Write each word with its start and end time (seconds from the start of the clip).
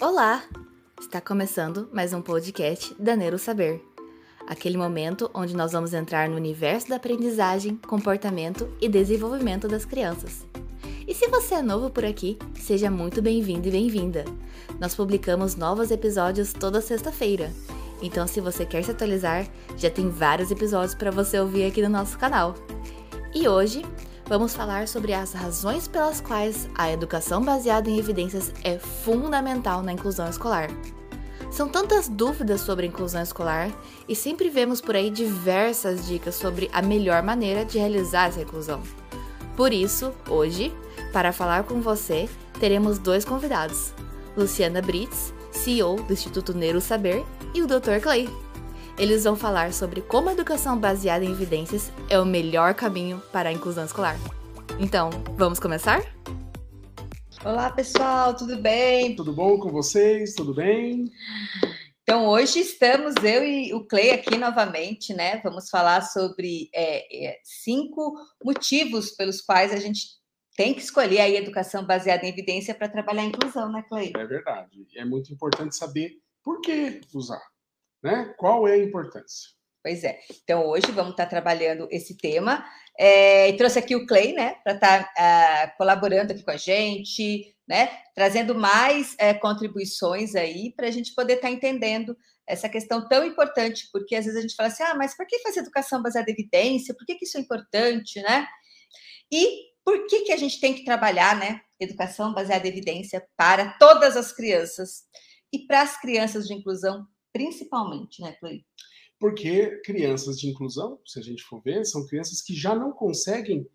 Olá! 0.00 0.44
Está 1.00 1.20
começando 1.20 1.88
mais 1.92 2.12
um 2.12 2.22
podcast 2.22 2.94
da 3.00 3.16
Neuro 3.16 3.36
Saber. 3.36 3.82
Aquele 4.46 4.78
momento 4.78 5.28
onde 5.34 5.56
nós 5.56 5.72
vamos 5.72 5.92
entrar 5.92 6.28
no 6.28 6.36
universo 6.36 6.88
da 6.88 6.94
aprendizagem, 6.94 7.74
comportamento 7.74 8.72
e 8.80 8.88
desenvolvimento 8.88 9.66
das 9.66 9.84
crianças. 9.84 10.46
E 11.04 11.12
se 11.12 11.26
você 11.26 11.56
é 11.56 11.62
novo 11.62 11.90
por 11.90 12.04
aqui, 12.04 12.38
seja 12.54 12.88
muito 12.88 13.20
bem-vindo 13.20 13.66
e 13.66 13.72
bem-vinda. 13.72 14.24
Nós 14.78 14.94
publicamos 14.94 15.56
novos 15.56 15.90
episódios 15.90 16.52
toda 16.52 16.80
sexta-feira. 16.80 17.52
Então, 18.00 18.24
se 18.28 18.40
você 18.40 18.64
quer 18.64 18.84
se 18.84 18.92
atualizar, 18.92 19.48
já 19.76 19.90
tem 19.90 20.08
vários 20.08 20.52
episódios 20.52 20.94
para 20.94 21.10
você 21.10 21.40
ouvir 21.40 21.64
aqui 21.64 21.82
no 21.82 21.88
nosso 21.88 22.16
canal. 22.16 22.54
E 23.34 23.48
hoje 23.48 23.82
vamos 24.28 24.54
falar 24.54 24.86
sobre 24.86 25.14
as 25.14 25.32
razões 25.32 25.88
pelas 25.88 26.20
quais 26.20 26.68
a 26.74 26.92
educação 26.92 27.42
baseada 27.42 27.88
em 27.88 27.98
evidências 27.98 28.52
é 28.62 28.78
fundamental 28.78 29.82
na 29.82 29.92
inclusão 29.92 30.28
escolar. 30.28 30.68
São 31.50 31.66
tantas 31.66 32.08
dúvidas 32.08 32.60
sobre 32.60 32.86
inclusão 32.86 33.22
escolar 33.22 33.70
e 34.06 34.14
sempre 34.14 34.50
vemos 34.50 34.82
por 34.82 34.94
aí 34.94 35.08
diversas 35.10 36.06
dicas 36.06 36.34
sobre 36.34 36.68
a 36.72 36.82
melhor 36.82 37.22
maneira 37.22 37.64
de 37.64 37.78
realizar 37.78 38.28
essa 38.28 38.42
inclusão. 38.42 38.82
Por 39.56 39.72
isso, 39.72 40.12
hoje, 40.28 40.74
para 41.10 41.32
falar 41.32 41.64
com 41.64 41.80
você, 41.80 42.28
teremos 42.60 42.98
dois 42.98 43.24
convidados: 43.24 43.94
Luciana 44.36 44.82
Brits, 44.82 45.32
CEO 45.50 45.96
do 46.02 46.12
Instituto 46.12 46.52
Neuro 46.52 46.82
Saber, 46.82 47.24
e 47.54 47.62
o 47.62 47.66
Dr. 47.66 48.00
Clay. 48.02 48.28
Eles 48.98 49.22
vão 49.22 49.36
falar 49.36 49.72
sobre 49.72 50.02
como 50.02 50.28
a 50.28 50.32
educação 50.32 50.76
baseada 50.76 51.24
em 51.24 51.30
evidências 51.30 51.92
é 52.10 52.18
o 52.18 52.26
melhor 52.26 52.74
caminho 52.74 53.22
para 53.32 53.48
a 53.48 53.52
inclusão 53.52 53.84
escolar. 53.84 54.16
Então, 54.80 55.10
vamos 55.36 55.60
começar? 55.60 56.02
Olá, 57.44 57.70
pessoal, 57.70 58.34
tudo 58.34 58.56
bem? 58.56 59.14
Tudo 59.14 59.32
bom 59.32 59.56
com 59.56 59.70
vocês? 59.70 60.34
Tudo 60.34 60.52
bem? 60.52 61.12
Então, 62.02 62.26
hoje 62.26 62.58
estamos 62.58 63.14
eu 63.22 63.44
e 63.44 63.72
o 63.72 63.86
Clay 63.86 64.10
aqui 64.10 64.36
novamente, 64.36 65.14
né? 65.14 65.40
Vamos 65.44 65.70
falar 65.70 66.00
sobre 66.00 66.68
é, 66.74 67.28
é, 67.28 67.38
cinco 67.44 68.16
motivos 68.44 69.12
pelos 69.12 69.40
quais 69.40 69.72
a 69.72 69.76
gente 69.76 70.08
tem 70.56 70.74
que 70.74 70.80
escolher 70.80 71.20
a 71.20 71.30
educação 71.30 71.86
baseada 71.86 72.26
em 72.26 72.30
evidência 72.30 72.74
para 72.74 72.88
trabalhar 72.88 73.22
a 73.22 73.26
inclusão, 73.26 73.70
né, 73.70 73.84
Clay? 73.88 74.12
É 74.16 74.26
verdade. 74.26 74.88
É 74.96 75.04
muito 75.04 75.32
importante 75.32 75.76
saber 75.76 76.18
por 76.42 76.60
que 76.60 77.00
usar. 77.14 77.40
Né? 78.02 78.34
Qual 78.36 78.66
é 78.68 78.74
a 78.74 78.78
importância? 78.78 79.50
Pois 79.82 80.04
é. 80.04 80.18
Então, 80.42 80.66
hoje 80.66 80.90
vamos 80.92 81.12
estar 81.12 81.26
trabalhando 81.26 81.88
esse 81.90 82.16
tema. 82.16 82.64
É, 82.98 83.52
trouxe 83.52 83.78
aqui 83.78 83.94
o 83.94 84.06
Clay, 84.06 84.32
né, 84.32 84.56
para 84.64 84.74
estar 84.74 85.02
uh, 85.02 85.76
colaborando 85.78 86.32
aqui 86.32 86.42
com 86.42 86.50
a 86.50 86.56
gente, 86.56 87.54
né, 87.66 87.88
trazendo 88.14 88.54
mais 88.54 89.14
uh, 89.14 89.38
contribuições 89.40 90.34
aí 90.34 90.74
para 90.76 90.88
a 90.88 90.90
gente 90.90 91.14
poder 91.14 91.34
estar 91.34 91.50
entendendo 91.50 92.16
essa 92.46 92.68
questão 92.68 93.06
tão 93.08 93.24
importante, 93.24 93.88
porque 93.92 94.16
às 94.16 94.24
vezes 94.24 94.38
a 94.38 94.42
gente 94.42 94.56
fala 94.56 94.68
assim, 94.68 94.82
ah, 94.82 94.94
mas 94.94 95.16
por 95.16 95.26
que 95.26 95.38
fazer 95.40 95.60
educação 95.60 96.02
baseada 96.02 96.30
em 96.30 96.34
evidência? 96.34 96.94
Por 96.94 97.06
que, 97.06 97.14
que 97.14 97.24
isso 97.24 97.36
é 97.36 97.40
importante, 97.40 98.20
né? 98.22 98.48
E 99.30 99.68
por 99.84 100.06
que, 100.06 100.22
que 100.22 100.32
a 100.32 100.36
gente 100.36 100.60
tem 100.60 100.74
que 100.74 100.84
trabalhar, 100.84 101.36
né, 101.38 101.60
educação 101.78 102.32
baseada 102.32 102.66
em 102.66 102.70
evidência 102.70 103.24
para 103.36 103.76
todas 103.78 104.16
as 104.16 104.32
crianças 104.32 105.04
e 105.52 105.66
para 105.66 105.82
as 105.82 106.00
crianças 106.00 106.46
de 106.46 106.54
inclusão 106.54 107.06
principalmente, 107.32 108.20
né, 108.22 108.32
Clay? 108.32 108.64
Porque 109.18 109.80
crianças 109.82 110.38
de 110.38 110.48
inclusão, 110.48 111.00
se 111.04 111.18
a 111.18 111.22
gente 111.22 111.42
for 111.42 111.60
ver, 111.60 111.84
são 111.84 112.06
crianças 112.06 112.40
que 112.40 112.54
já 112.54 112.74
não 112.74 112.92
conseguem 112.92 113.68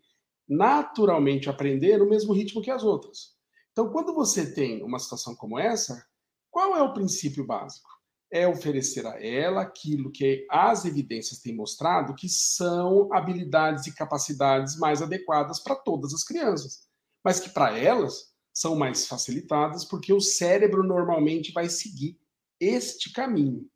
naturalmente 0.48 1.48
aprender 1.48 1.98
no 1.98 2.08
mesmo 2.08 2.32
ritmo 2.32 2.62
que 2.62 2.70
as 2.70 2.82
outras. 2.82 3.34
Então, 3.72 3.90
quando 3.90 4.14
você 4.14 4.54
tem 4.54 4.82
uma 4.82 4.98
situação 4.98 5.34
como 5.34 5.58
essa, 5.58 6.06
qual 6.50 6.76
é 6.76 6.82
o 6.82 6.92
princípio 6.92 7.44
básico? 7.44 7.88
É 8.30 8.46
oferecer 8.46 9.06
a 9.06 9.22
ela 9.22 9.62
aquilo 9.62 10.10
que 10.10 10.46
as 10.50 10.84
evidências 10.84 11.40
têm 11.40 11.54
mostrado 11.54 12.14
que 12.14 12.28
são 12.28 13.12
habilidades 13.12 13.86
e 13.86 13.94
capacidades 13.94 14.78
mais 14.78 15.02
adequadas 15.02 15.60
para 15.60 15.76
todas 15.76 16.14
as 16.14 16.24
crianças, 16.24 16.88
mas 17.24 17.40
que 17.40 17.50
para 17.50 17.76
elas 17.78 18.32
são 18.52 18.76
mais 18.76 19.06
facilitadas 19.06 19.84
porque 19.84 20.12
o 20.12 20.20
cérebro 20.20 20.82
normalmente 20.84 21.52
vai 21.52 21.68
seguir 21.68 22.18
este 22.60 23.12
caminho. 23.12 23.66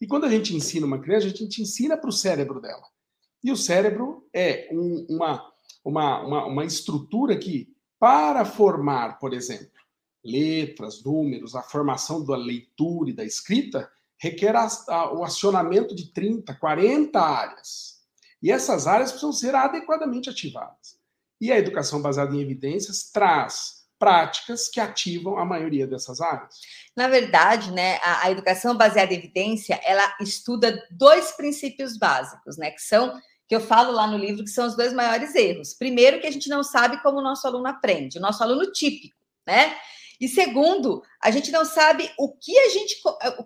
E 0.00 0.06
quando 0.06 0.24
a 0.24 0.30
gente 0.30 0.54
ensina 0.54 0.86
uma 0.86 1.00
criança, 1.00 1.26
a 1.26 1.30
gente 1.30 1.62
ensina 1.62 1.96
para 1.96 2.10
o 2.10 2.12
cérebro 2.12 2.60
dela. 2.60 2.84
E 3.42 3.50
o 3.50 3.56
cérebro 3.56 4.28
é 4.32 4.68
um, 4.72 5.06
uma, 5.08 5.52
uma, 5.84 6.26
uma, 6.26 6.46
uma 6.46 6.64
estrutura 6.64 7.36
que, 7.36 7.74
para 7.98 8.44
formar, 8.44 9.18
por 9.18 9.32
exemplo, 9.32 9.70
letras, 10.24 11.02
números, 11.02 11.54
a 11.54 11.62
formação 11.62 12.24
da 12.24 12.36
leitura 12.36 13.10
e 13.10 13.14
da 13.14 13.24
escrita, 13.24 13.90
requer 14.18 14.56
a, 14.56 14.66
a, 14.88 15.14
o 15.14 15.24
acionamento 15.24 15.94
de 15.94 16.12
30, 16.12 16.54
40 16.54 17.20
áreas. 17.20 18.02
E 18.42 18.50
essas 18.50 18.86
áreas 18.86 19.10
precisam 19.10 19.32
ser 19.32 19.54
adequadamente 19.54 20.28
ativadas. 20.28 20.98
E 21.40 21.52
a 21.52 21.58
educação 21.58 22.00
baseada 22.02 22.34
em 22.34 22.40
evidências 22.40 23.10
traz 23.10 23.75
práticas 23.98 24.68
que 24.68 24.80
ativam 24.80 25.38
a 25.38 25.44
maioria 25.44 25.86
dessas 25.86 26.20
áreas? 26.20 26.54
Na 26.96 27.08
verdade, 27.08 27.70
né, 27.72 27.98
a, 28.02 28.26
a, 28.26 28.30
educação 28.30 28.76
baseada 28.76 29.12
em 29.12 29.18
evidência, 29.18 29.80
ela 29.84 30.14
estuda 30.20 30.82
dois 30.90 31.32
princípios 31.32 31.98
básicos, 31.98 32.56
né, 32.56 32.70
que 32.70 32.82
são 32.82 33.18
que 33.48 33.54
eu 33.54 33.60
falo 33.60 33.92
lá 33.92 34.08
no 34.08 34.18
livro 34.18 34.42
que 34.42 34.50
são 34.50 34.66
os 34.66 34.76
dois 34.76 34.92
maiores 34.92 35.34
erros. 35.34 35.72
Primeiro, 35.72 36.20
que 36.20 36.26
a 36.26 36.30
gente 36.30 36.48
não 36.48 36.64
sabe 36.64 37.00
como 37.00 37.18
o 37.18 37.22
nosso 37.22 37.46
aluno 37.46 37.68
aprende, 37.68 38.18
o 38.18 38.20
nosso 38.20 38.42
aluno 38.42 38.72
típico, 38.72 39.16
né? 39.46 39.76
E 40.20 40.28
segundo, 40.28 41.02
a 41.22 41.30
gente 41.30 41.50
não 41.50 41.64
sabe 41.64 42.10
o 42.18 42.32
que 42.36 42.58
a 42.58 42.68
gente, 42.68 43.00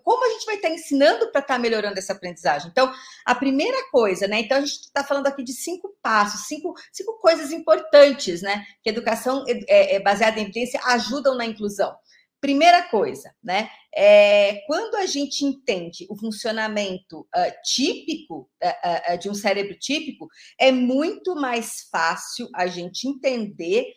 como 0.05 0.25
a 0.25 0.31
gente 0.31 0.47
vai 0.47 0.57
estar 0.57 0.71
ensinando 0.71 1.31
para 1.31 1.41
estar 1.41 1.59
melhorando 1.59 1.99
essa 1.99 2.13
aprendizagem. 2.13 2.69
Então, 2.71 2.93
a 3.25 3.35
primeira 3.35 3.91
coisa, 3.91 4.29
né? 4.29 4.41
Então, 4.41 4.59
a 4.59 4.61
gente 4.61 4.73
está 4.73 5.03
falando 5.03 5.27
aqui 5.27 5.43
de 5.43 5.53
cinco 5.53 5.97
passos, 6.03 6.47
cinco, 6.47 6.75
cinco 6.93 7.19
coisas 7.19 7.51
importantes, 7.53 8.43
né? 8.43 8.65
Que 8.83 8.91
educação 8.91 9.45
é, 9.49 9.97
é 9.97 10.01
baseada 10.01 10.39
em 10.39 10.45
evidência 10.45 10.81
ajudam 10.85 11.37
na 11.37 11.45
inclusão. 11.45 11.95
Primeira 12.41 12.85
coisa, 12.85 13.35
né? 13.43 13.69
É, 13.95 14.63
quando 14.67 14.95
a 14.95 15.05
gente 15.05 15.45
entende 15.45 16.07
o 16.09 16.17
funcionamento 16.17 17.21
uh, 17.21 17.53
típico 17.63 18.49
uh, 18.63 19.15
uh, 19.15 19.19
de 19.19 19.29
um 19.29 19.35
cérebro 19.35 19.77
típico, 19.79 20.27
é 20.59 20.73
muito 20.73 21.35
mais 21.35 21.89
fácil 21.93 22.49
a 22.55 22.67
gente 22.67 23.07
entender 23.07 23.93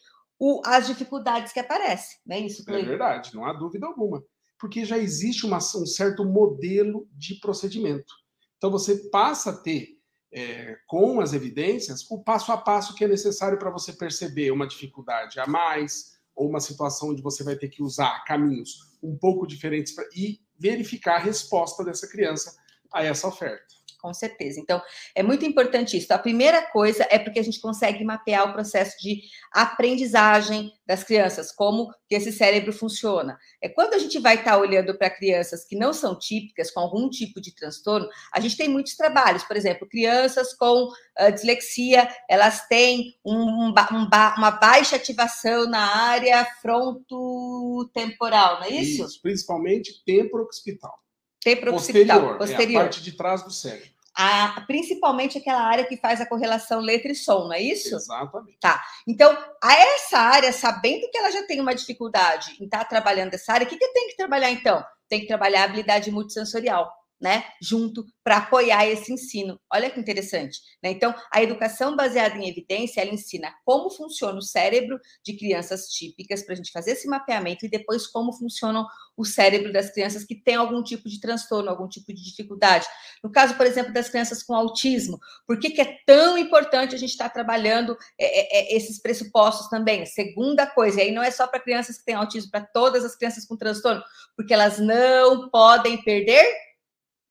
o, 0.45 0.61
as 0.65 0.87
dificuldades 0.87 1.53
que 1.53 1.59
aparecem, 1.61 2.17
não 2.25 2.35
é 2.35 2.39
isso? 2.41 2.69
É 2.69 2.83
verdade, 2.83 3.33
não 3.33 3.45
há 3.45 3.53
dúvida 3.53 3.87
alguma. 3.87 4.21
Porque 4.59 4.83
já 4.83 4.97
existe 4.97 5.45
uma, 5.45 5.57
um 5.57 5.85
certo 5.85 6.25
modelo 6.25 7.07
de 7.13 7.35
procedimento. 7.35 8.13
Então 8.57 8.69
você 8.69 9.09
passa 9.09 9.51
a 9.51 9.55
ter, 9.55 9.97
é, 10.33 10.77
com 10.85 11.21
as 11.21 11.31
evidências, 11.31 12.05
o 12.11 12.21
passo 12.21 12.51
a 12.51 12.57
passo 12.57 12.93
que 12.93 13.05
é 13.05 13.07
necessário 13.07 13.57
para 13.57 13.71
você 13.71 13.93
perceber 13.93 14.51
uma 14.51 14.67
dificuldade 14.67 15.39
a 15.39 15.47
mais, 15.47 16.19
ou 16.35 16.49
uma 16.49 16.59
situação 16.59 17.11
onde 17.11 17.21
você 17.21 17.41
vai 17.41 17.55
ter 17.55 17.69
que 17.69 17.81
usar 17.81 18.25
caminhos 18.25 18.97
um 19.01 19.17
pouco 19.17 19.47
diferentes 19.47 19.95
pra, 19.95 20.03
e 20.13 20.41
verificar 20.59 21.15
a 21.15 21.23
resposta 21.23 21.85
dessa 21.85 22.05
criança 22.05 22.53
a 22.91 23.01
essa 23.01 23.29
oferta 23.29 23.82
com 24.03 24.13
certeza. 24.13 24.59
Então, 24.59 24.81
é 25.15 25.23
muito 25.23 25.45
importante 25.45 25.97
isso. 25.97 26.13
A 26.13 26.17
primeira 26.17 26.61
coisa 26.71 27.07
é 27.09 27.17
porque 27.17 27.39
a 27.39 27.43
gente 27.43 27.61
consegue 27.61 28.03
mapear 28.03 28.49
o 28.49 28.51
processo 28.51 28.97
de 28.99 29.21
aprendizagem 29.49 30.73
das 30.85 31.05
crianças, 31.05 31.53
como 31.53 31.89
que 32.09 32.15
esse 32.15 32.33
cérebro 32.33 32.73
funciona. 32.73 33.39
É 33.61 33.69
quando 33.69 33.93
a 33.93 33.97
gente 33.97 34.19
vai 34.19 34.35
estar 34.35 34.57
olhando 34.57 34.97
para 34.97 35.09
crianças 35.09 35.63
que 35.63 35.77
não 35.77 35.93
são 35.93 36.19
típicas, 36.19 36.69
com 36.69 36.81
algum 36.81 37.09
tipo 37.09 37.39
de 37.39 37.55
transtorno, 37.55 38.09
a 38.33 38.41
gente 38.41 38.57
tem 38.57 38.67
muitos 38.67 38.97
trabalhos. 38.97 39.45
Por 39.45 39.55
exemplo, 39.55 39.87
crianças 39.87 40.53
com 40.53 40.89
uh, 40.89 41.31
dislexia, 41.33 42.05
elas 42.29 42.67
têm 42.67 43.15
um, 43.23 43.37
um, 43.37 43.69
um, 43.69 44.09
uma 44.37 44.51
baixa 44.51 44.97
ativação 44.97 45.65
na 45.65 46.09
área 46.09 46.45
frontotemporal, 46.61 48.59
não 48.59 48.65
é 48.65 48.71
isso? 48.71 49.05
Isso, 49.05 49.21
principalmente 49.21 50.03
temporo-occipital. 50.05 50.93
Temporo-occipital, 51.41 52.19
posterior, 52.19 52.37
posterior. 52.37 52.81
É 52.81 52.81
a 52.81 52.83
parte 52.83 53.01
de 53.01 53.13
trás 53.13 53.43
do 53.43 53.51
cérebro 53.51 53.92
a, 54.15 54.61
principalmente 54.67 55.37
aquela 55.37 55.61
área 55.61 55.85
que 55.85 55.97
faz 55.97 56.21
a 56.21 56.25
correlação 56.25 56.79
letra 56.79 57.11
e 57.11 57.15
som, 57.15 57.45
não 57.45 57.53
é 57.53 57.61
isso? 57.61 57.95
Exatamente. 57.95 58.57
Tá. 58.59 58.83
Então, 59.07 59.35
a 59.61 59.73
essa 59.73 60.19
área, 60.19 60.51
sabendo 60.51 61.09
que 61.09 61.17
ela 61.17 61.31
já 61.31 61.43
tem 61.47 61.59
uma 61.59 61.73
dificuldade 61.73 62.55
em 62.59 62.65
estar 62.65 62.79
tá 62.79 62.85
trabalhando 62.85 63.33
essa 63.33 63.53
área, 63.53 63.65
o 63.65 63.69
que, 63.69 63.77
que 63.77 63.87
tem 63.87 64.09
que 64.09 64.17
trabalhar 64.17 64.51
então? 64.51 64.83
Tem 65.09 65.21
que 65.21 65.27
trabalhar 65.27 65.61
a 65.61 65.65
habilidade 65.65 66.11
multissensorial. 66.11 66.91
Né, 67.23 67.45
junto 67.61 68.05
para 68.21 68.37
apoiar 68.37 68.85
esse 68.85 69.13
ensino. 69.13 69.57
Olha 69.71 69.89
que 69.89 69.97
interessante. 69.97 70.59
Né? 70.83 70.91
Então, 70.91 71.15
a 71.31 71.41
educação 71.41 71.95
baseada 71.95 72.37
em 72.37 72.49
evidência, 72.49 72.99
ela 72.99 73.13
ensina 73.13 73.49
como 73.63 73.89
funciona 73.89 74.37
o 74.37 74.41
cérebro 74.41 74.99
de 75.23 75.37
crianças 75.37 75.87
típicas, 75.87 76.43
para 76.43 76.51
a 76.51 76.57
gente 76.57 76.69
fazer 76.69 76.91
esse 76.91 77.07
mapeamento, 77.07 77.65
e 77.65 77.69
depois 77.69 78.05
como 78.05 78.33
funciona 78.33 78.85
o 79.15 79.23
cérebro 79.23 79.71
das 79.71 79.89
crianças 79.91 80.25
que 80.25 80.35
têm 80.35 80.55
algum 80.55 80.83
tipo 80.83 81.07
de 81.07 81.21
transtorno, 81.21 81.69
algum 81.69 81.87
tipo 81.87 82.13
de 82.13 82.21
dificuldade. 82.21 82.85
No 83.23 83.31
caso, 83.31 83.55
por 83.55 83.65
exemplo, 83.65 83.93
das 83.93 84.09
crianças 84.09 84.43
com 84.43 84.53
autismo, 84.53 85.17
por 85.47 85.57
que, 85.57 85.69
que 85.69 85.79
é 85.79 85.97
tão 86.05 86.37
importante 86.37 86.93
a 86.93 86.97
gente 86.97 87.11
estar 87.11 87.29
tá 87.29 87.33
trabalhando 87.33 87.97
é, 88.19 88.25
é, 88.25 88.73
é, 88.73 88.75
esses 88.75 89.01
pressupostos 89.01 89.69
também? 89.69 90.05
Segunda 90.05 90.67
coisa, 90.67 90.99
e 90.99 91.03
aí 91.03 91.11
não 91.11 91.23
é 91.23 91.31
só 91.31 91.47
para 91.47 91.61
crianças 91.61 91.99
que 91.99 92.03
têm 92.03 92.15
autismo, 92.15 92.51
para 92.51 92.65
todas 92.65 93.05
as 93.05 93.15
crianças 93.15 93.45
com 93.45 93.55
transtorno, 93.55 94.03
porque 94.35 94.53
elas 94.53 94.77
não 94.77 95.49
podem 95.49 96.03
perder 96.03 96.43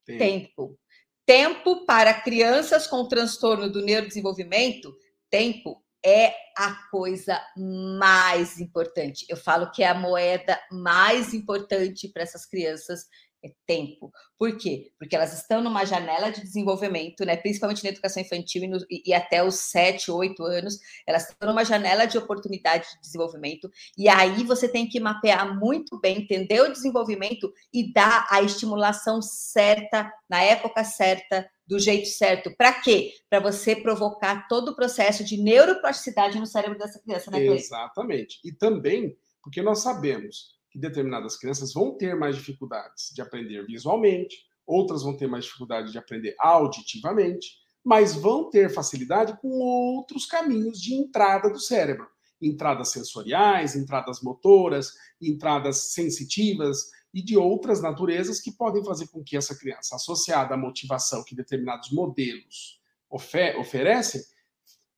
Tempo. 0.05 0.79
tempo. 1.27 1.87
Para 1.87 2.21
crianças 2.21 2.87
com 2.87 3.07
transtorno 3.09 3.71
do 3.71 3.83
neurodesenvolvimento, 3.83 4.93
tempo 5.31 5.83
é 6.05 6.35
a 6.57 6.75
coisa 6.91 7.41
mais 7.57 8.59
importante. 8.61 9.25
Eu 9.29 9.37
falo 9.37 9.71
que 9.71 9.83
é 9.83 9.89
a 9.89 9.95
moeda 9.95 10.61
mais 10.71 11.33
importante 11.33 12.09
para 12.09 12.23
essas 12.23 12.45
crianças 12.45 13.07
é 13.45 13.51
tempo. 13.67 14.13
Por 14.39 14.57
quê? 14.57 14.93
Porque 14.99 15.17
elas 15.17 15.33
estão 15.33 15.63
numa 15.63 15.85
janela 15.85 16.31
de 16.31 16.41
desenvolvimento, 16.41 17.25
né? 17.25 17.37
principalmente 17.37 17.83
na 17.83 17.91
educação 17.91 18.23
infantil 18.23 18.65
e, 18.65 18.69
no, 18.69 18.79
e, 18.89 19.13
até 19.13 19.43
os 19.43 19.57
7, 19.57 20.11
8 20.11 20.43
anos, 20.45 20.79
elas 21.07 21.29
estão 21.29 21.49
numa 21.49 21.65
janela 21.65 22.07
de 22.07 22.19
oportunidade 22.19 22.87
de 22.89 23.01
desenvolvimento, 23.01 23.71
e 23.97 24.09
aí 24.09 24.45
você 24.45 24.69
tem 24.69 24.89
que 24.89 25.01
mapear 25.01 25.59
muito 25.59 25.99
bem, 26.01 26.19
entender 26.19 26.61
o 26.61 26.73
desenvolvimento 26.73 27.53
e 27.73 27.93
dar 27.93 28.27
a 28.31 28.43
estimulação 28.43 29.21
certa, 29.21 30.13
na 30.29 30.43
época 30.43 30.85
certa, 30.85 31.49
do 31.67 31.79
jeito 31.79 32.09
certo. 32.09 32.55
Para 32.57 32.73
quê? 32.73 33.13
Para 33.31 33.41
você 33.41 33.75
provocar 33.75 34.47
todo 34.49 34.71
o 34.71 34.77
processo 34.77 35.25
de 35.25 35.37
neuroplasticidade 35.37 36.39
no 36.39 36.47
cérebro 36.47 36.79
dessa 36.79 37.01
criança, 37.01 37.31
né? 37.31 37.41
Exatamente. 37.47 38.39
E 38.45 38.53
também 38.53 39.17
porque 39.43 39.61
nós 39.61 39.81
sabemos 39.81 40.62
que 40.73 40.79
determinadas 40.79 41.37
crianças 41.37 41.75
vão 41.75 41.97
ter 41.97 42.17
mais 42.17 42.35
dificuldades 42.35 43.11
de 43.15 43.21
aprender 43.21 43.67
visualmente, 43.67 44.37
outras 44.67 45.03
vão 45.03 45.15
ter 45.15 45.29
mais 45.29 45.45
dificuldade 45.45 45.93
de 45.93 45.99
aprender 45.99 46.35
auditivamente, 46.39 47.59
mas 47.85 48.15
vão 48.15 48.49
ter 48.49 48.73
facilidade 48.73 49.39
com 49.41 49.49
outros 49.49 50.25
caminhos 50.25 50.81
de 50.81 50.95
entrada 50.95 51.51
do 51.51 51.61
cérebro. 51.61 52.07
Entradas 52.41 52.91
sensoriais, 52.91 53.77
entradas 53.77 54.23
motoras, 54.23 54.93
entradas 55.21 55.93
sensitivas 55.93 56.91
e 57.13 57.23
de 57.23 57.37
outras 57.37 57.83
naturezas 57.83 58.41
que 58.41 58.51
podem 58.51 58.83
fazer 58.83 59.09
com 59.09 59.23
que 59.23 59.37
essa 59.37 59.57
criança, 59.57 59.97
associada 59.97 60.55
à 60.55 60.57
motivação 60.57 61.23
que 61.23 61.37
determinados 61.37 61.91
modelos 61.91 62.81
oferecem, 63.11 64.23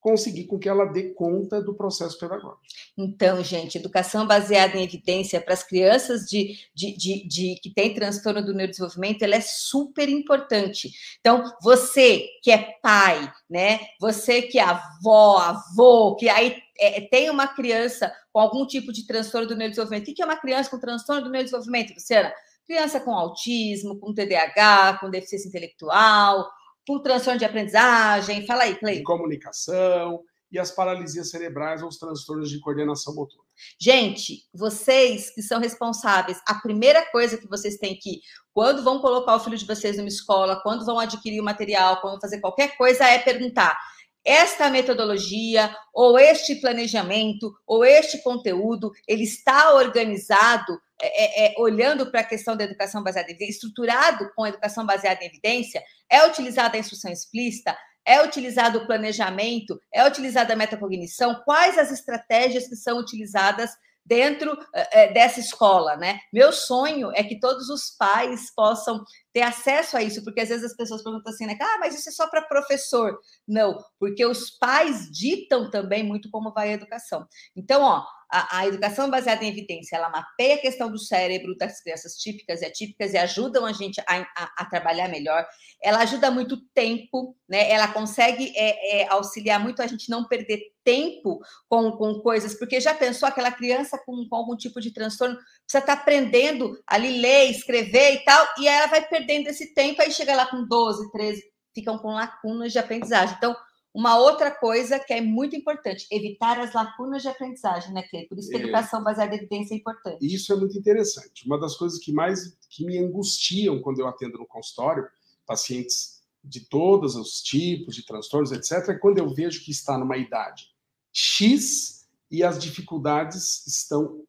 conseguir 0.05 0.45
com 0.45 0.59
que 0.59 0.69
ela 0.69 0.85
dê 0.85 1.15
conta 1.15 1.63
do 1.63 1.75
processo 1.75 2.19
pedagógico. 2.19 2.61
Então, 2.97 3.43
gente, 3.43 3.79
educação 3.79 4.27
baseada 4.27 4.77
em 4.77 4.85
evidência 4.85 5.41
para 5.41 5.55
as 5.55 5.63
crianças 5.63 6.27
de, 6.27 6.59
de, 6.75 6.95
de, 6.95 7.27
de, 7.27 7.61
que 7.63 7.71
têm 7.71 7.95
transtorno 7.95 8.45
do 8.45 8.53
neurodesenvolvimento, 8.53 9.25
ela 9.25 9.37
é 9.37 9.41
super 9.41 10.07
importante. 10.11 10.93
Então, 11.19 11.43
você 11.63 12.29
que 12.43 12.51
é 12.51 12.77
pai, 12.83 13.33
né? 13.49 13.81
Você 13.99 14.43
que 14.43 14.59
é 14.59 14.63
avó, 14.63 15.39
avô, 15.39 16.17
que 16.17 16.29
aí 16.29 16.55
é, 16.79 17.01
tem 17.01 17.31
uma 17.31 17.49
criança 17.49 18.15
com 18.31 18.41
algum 18.41 18.67
tipo 18.67 18.93
de 18.93 19.07
transtorno 19.07 19.49
do 19.49 19.57
neurodesenvolvimento. 19.57 20.11
O 20.11 20.15
que 20.15 20.21
é 20.21 20.27
uma 20.27 20.37
criança 20.37 20.69
com 20.69 20.79
transtorno 20.79 21.23
do 21.23 21.31
neurodesenvolvimento, 21.31 21.95
Luciana? 21.95 22.31
Criança 22.67 23.01
com 23.01 23.13
autismo, 23.13 23.99
com 23.99 24.13
TDAH, 24.13 24.99
com 25.01 25.09
deficiência 25.09 25.49
intelectual, 25.49 26.47
com 26.87 26.99
transtorno 27.01 27.39
de 27.39 27.45
aprendizagem. 27.45 28.47
Fala 28.47 28.65
aí, 28.65 28.77
Clay. 28.77 28.99
De 28.99 29.03
comunicação 29.03 30.23
e 30.55 30.59
as 30.59 30.71
paralisias 30.71 31.31
cerebrais 31.31 31.83
ou 31.83 31.89
os 31.89 31.99
transtornos 31.99 32.49
de 32.49 32.61
coordenação 32.61 33.15
motora. 33.15 33.43
Gente, 33.79 34.45
vocês 34.55 35.31
que 35.35 35.43
são 35.43 35.61
responsáveis, 35.61 36.41
a 36.47 36.55
primeira 36.55 37.05
coisa 37.11 37.37
que 37.37 37.49
vocês 37.49 37.77
têm 37.77 37.99
que, 37.99 38.21
quando 38.53 38.83
vão 38.85 39.01
colocar 39.01 39.35
o 39.35 39.41
filho 39.41 39.59
de 39.59 39.67
vocês 39.67 39.97
numa 39.97 40.09
escola, 40.09 40.61
quando 40.63 40.85
vão 40.85 40.99
adquirir 41.01 41.41
o 41.41 41.45
material, 41.45 42.01
quando 42.01 42.13
vão 42.13 42.21
fazer 42.21 42.41
qualquer 42.41 42.77
coisa, 42.77 43.05
é 43.05 43.19
perguntar: 43.19 43.77
esta 44.25 44.71
metodologia, 44.71 45.75
ou 45.93 46.19
este 46.19 46.57
planejamento, 46.57 47.53
ou 47.67 47.85
este 47.85 48.23
conteúdo, 48.23 48.91
ele 49.07 49.25
está 49.25 49.75
organizado 49.75 50.81
é, 51.01 51.47
é, 51.47 51.55
é 51.55 51.55
olhando 51.59 52.11
para 52.11 52.21
a 52.21 52.25
questão 52.25 52.57
da 52.57 52.65
educação 52.65 53.03
baseada 53.03 53.29
em 53.29 53.33
evidência, 53.33 53.53
estruturado 53.53 54.31
com 54.35 54.45
a 54.45 54.49
educação 54.49 54.87
baseada 54.87 55.23
em 55.23 55.27
evidência, 55.27 55.83
é 56.09 56.25
utilizada 56.27 56.77
a 56.77 56.81
instrução 56.81 57.11
explícita, 57.11 57.77
é 58.07 58.23
utilizado 58.23 58.79
o 58.79 58.87
planejamento, 58.87 59.81
é 59.93 60.07
utilizada 60.07 60.53
a 60.53 60.57
metacognição, 60.57 61.43
quais 61.45 61.77
as 61.79 61.91
estratégias 61.91 62.69
que 62.69 62.77
são 62.77 62.99
utilizadas 62.99 63.71
dentro 64.05 64.57
é, 64.73 65.13
dessa 65.13 65.41
escola, 65.41 65.97
né? 65.97 66.19
Meu 66.33 66.53
sonho 66.53 67.11
é 67.15 67.25
que 67.25 67.41
todos 67.41 67.69
os 67.69 67.91
pais 67.97 68.53
possam 68.55 69.03
ter 69.33 69.43
acesso 69.43 69.97
a 69.97 70.03
isso, 70.03 70.23
porque 70.23 70.41
às 70.41 70.49
vezes 70.49 70.65
as 70.65 70.77
pessoas 70.77 71.03
perguntam 71.03 71.33
assim, 71.33 71.47
né? 71.47 71.57
Ah, 71.61 71.79
mas 71.81 71.95
isso 71.99 72.09
é 72.09 72.13
só 72.13 72.29
para 72.29 72.43
professor. 72.43 73.19
Não, 73.47 73.79
porque 73.99 74.25
os 74.25 74.51
pais 74.51 75.11
ditam 75.11 75.71
também 75.71 76.05
muito 76.05 76.31
como 76.31 76.53
vai 76.53 76.71
a 76.71 76.75
educação. 76.75 77.27
Então, 77.57 77.83
ó, 77.83 78.05
a, 78.31 78.59
a, 78.59 78.67
educação 78.67 79.09
baseada 79.09 79.45
em 79.45 79.49
evidência, 79.49 79.97
ela 79.97 80.09
mapeia 80.09 80.57
a 80.57 80.61
questão 80.61 80.91
do 80.91 80.99
cérebro 80.99 81.57
das 81.57 81.81
crianças 81.81 82.15
típicas 82.17 82.63
e 82.63 82.67
atípicas 82.67 83.13
e 83.13 83.19
ajudam 83.19 83.65
a 83.65 83.73
gente 83.73 84.01
a, 84.01 84.21
a, 84.37 84.53
a 84.59 84.65
trabalhar 84.67 85.09
melhor. 85.09 85.47
Ela 85.83 86.01
ajuda 86.01 86.31
muito 86.31 86.57
tempo, 86.75 87.37
né? 87.49 87.71
Ela 87.71 87.89
consegue 87.89 88.53
é, 88.57 89.03
é, 89.03 89.09
auxiliar 89.09 89.61
muito 89.61 89.83
a 89.83 89.87
gente 89.87 90.11
não 90.11 90.27
perder 90.27 90.74
tempo 90.85 91.41
com, 91.69 91.93
com 91.93 92.21
coisas, 92.21 92.55
porque 92.55 92.81
já 92.81 92.95
pensou 92.95 93.29
aquela 93.29 93.51
criança 93.51 93.99
com, 94.05 94.29
com 94.29 94.37
algum 94.37 94.57
tipo 94.57 94.81
de 94.81 94.93
transtorno, 94.93 95.37
você 95.67 95.79
está 95.79 95.95
aprendendo 95.95 96.79
ali 96.87 97.21
ler, 97.21 97.51
escrever 97.51 98.15
e 98.15 98.25
tal, 98.25 98.47
e 98.59 98.69
ela 98.69 98.87
vai 98.87 99.07
perdendo 99.09 99.49
esse 99.49 99.75
tempo, 99.75 100.03
aí 100.03 100.13
chega 100.13 100.37
lá 100.37 100.47
com 100.47 100.67
12, 100.67 101.11
13, 101.11 101.43
ficam 101.75 101.99
com 101.99 102.13
lacunas 102.13 102.73
de 102.73 102.79
aprendizagem. 102.79 103.35
Então, 103.37 103.57
uma 103.95 104.19
outra 104.19 104.51
coisa 104.51 104.99
que 104.99 105.13
é 105.13 105.21
muito 105.21 105.55
importante, 105.55 106.07
evitar 106.11 106.59
as 106.59 106.75
lacunas 106.75 107.23
de 107.23 107.29
aprendizagem, 107.29 107.95
né, 107.95 108.03
Cleide? 108.03 108.29
Por 108.29 108.39
isso 108.39 108.51
que 108.51 108.57
a 108.57 108.59
é. 108.59 108.63
educação 108.63 109.05
baseada 109.05 109.35
em 109.35 109.39
evidência 109.39 109.75
é 109.75 109.79
importante. 109.79 110.35
Isso 110.35 110.53
é 110.53 110.57
muito 110.57 110.77
interessante. 110.77 111.47
Uma 111.47 111.61
das 111.61 111.77
coisas 111.77 112.01
que 112.01 112.13
mais 112.13 112.57
que 112.69 112.85
me 112.85 112.99
angustiam 112.99 113.81
quando 113.81 114.01
eu 114.01 114.09
atendo 114.09 114.39
no 114.39 114.47
consultório, 114.47 115.07
pacientes 115.47 116.15
de 116.43 116.69
todos 116.69 117.15
os 117.15 117.41
tipos 117.41 117.95
de 117.95 118.05
transtornos, 118.05 118.51
etc., 118.51 118.89
é 118.89 118.99
quando 118.99 119.19
eu 119.19 119.33
vejo 119.33 119.65
que 119.65 119.71
está 119.71 119.97
numa 119.97 120.17
idade 120.17 120.74
X 121.15 122.07
e 122.31 122.43
as 122.43 122.59
dificuldades 122.59 123.65
estão 123.67 124.25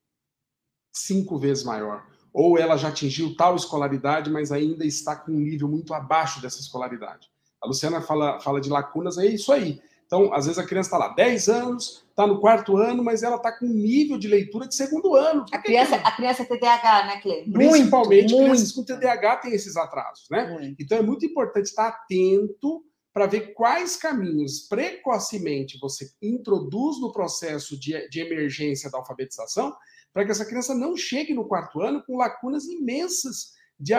cinco 0.93 1.37
vezes 1.37 1.63
maior. 1.63 2.05
Ou 2.31 2.57
ela 2.57 2.77
já 2.77 2.89
atingiu 2.89 3.35
tal 3.35 3.55
escolaridade, 3.55 4.29
mas 4.29 4.51
ainda 4.51 4.85
está 4.85 5.15
com 5.15 5.31
um 5.31 5.39
nível 5.39 5.67
muito 5.67 5.93
abaixo 5.93 6.41
dessa 6.41 6.59
escolaridade. 6.59 7.29
A 7.61 7.67
Luciana 7.67 8.01
fala, 8.01 8.39
fala 8.39 8.61
de 8.61 8.69
lacunas, 8.69 9.17
é 9.17 9.25
isso 9.25 9.51
aí. 9.51 9.81
Então, 10.05 10.31
às 10.33 10.45
vezes 10.45 10.59
a 10.59 10.65
criança 10.65 10.89
está 10.89 10.97
lá 10.97 11.07
10 11.15 11.49
anos, 11.49 12.05
está 12.09 12.27
no 12.27 12.39
quarto 12.39 12.77
ano, 12.77 13.03
mas 13.03 13.23
ela 13.23 13.38
está 13.38 13.51
com 13.51 13.65
nível 13.65 14.19
de 14.19 14.27
leitura 14.27 14.67
de 14.67 14.75
segundo 14.75 15.15
ano. 15.15 15.45
A 15.51 15.57
criança, 15.57 15.95
a 15.95 16.11
criança 16.11 16.43
é 16.43 16.45
TDAH, 16.45 17.05
né, 17.07 17.21
Cleide? 17.21 17.49
Principalmente 17.49 18.33
muito, 18.33 18.43
crianças 18.43 18.75
muito. 18.75 18.93
com 18.93 19.00
TDAH 19.00 19.38
têm 19.38 19.53
esses 19.53 19.75
atrasos, 19.75 20.27
né? 20.29 20.48
Muito. 20.51 20.75
Então 20.79 21.00
é 21.00 21.01
muito 21.01 21.25
importante 21.25 21.65
estar 21.65 21.88
atento 21.88 22.83
para 23.15 23.27
ver 23.27 23.53
quais 23.53 23.95
caminhos 23.95 24.67
precocemente 24.67 25.79
você 25.79 26.12
introduz 26.22 27.00
no 27.00 27.13
processo 27.13 27.79
de, 27.79 28.10
de 28.10 28.19
emergência 28.19 28.91
da 28.91 28.98
alfabetização, 28.98 29.74
para 30.12 30.25
que 30.25 30.31
essa 30.31 30.43
criança 30.43 30.75
não 30.75 30.98
chegue 30.98 31.34
no 31.34 31.48
quarto 31.48 31.79
ano 31.79 32.03
com 32.03 32.17
lacunas 32.17 32.65
imensas 32.65 33.53
de 33.79 33.93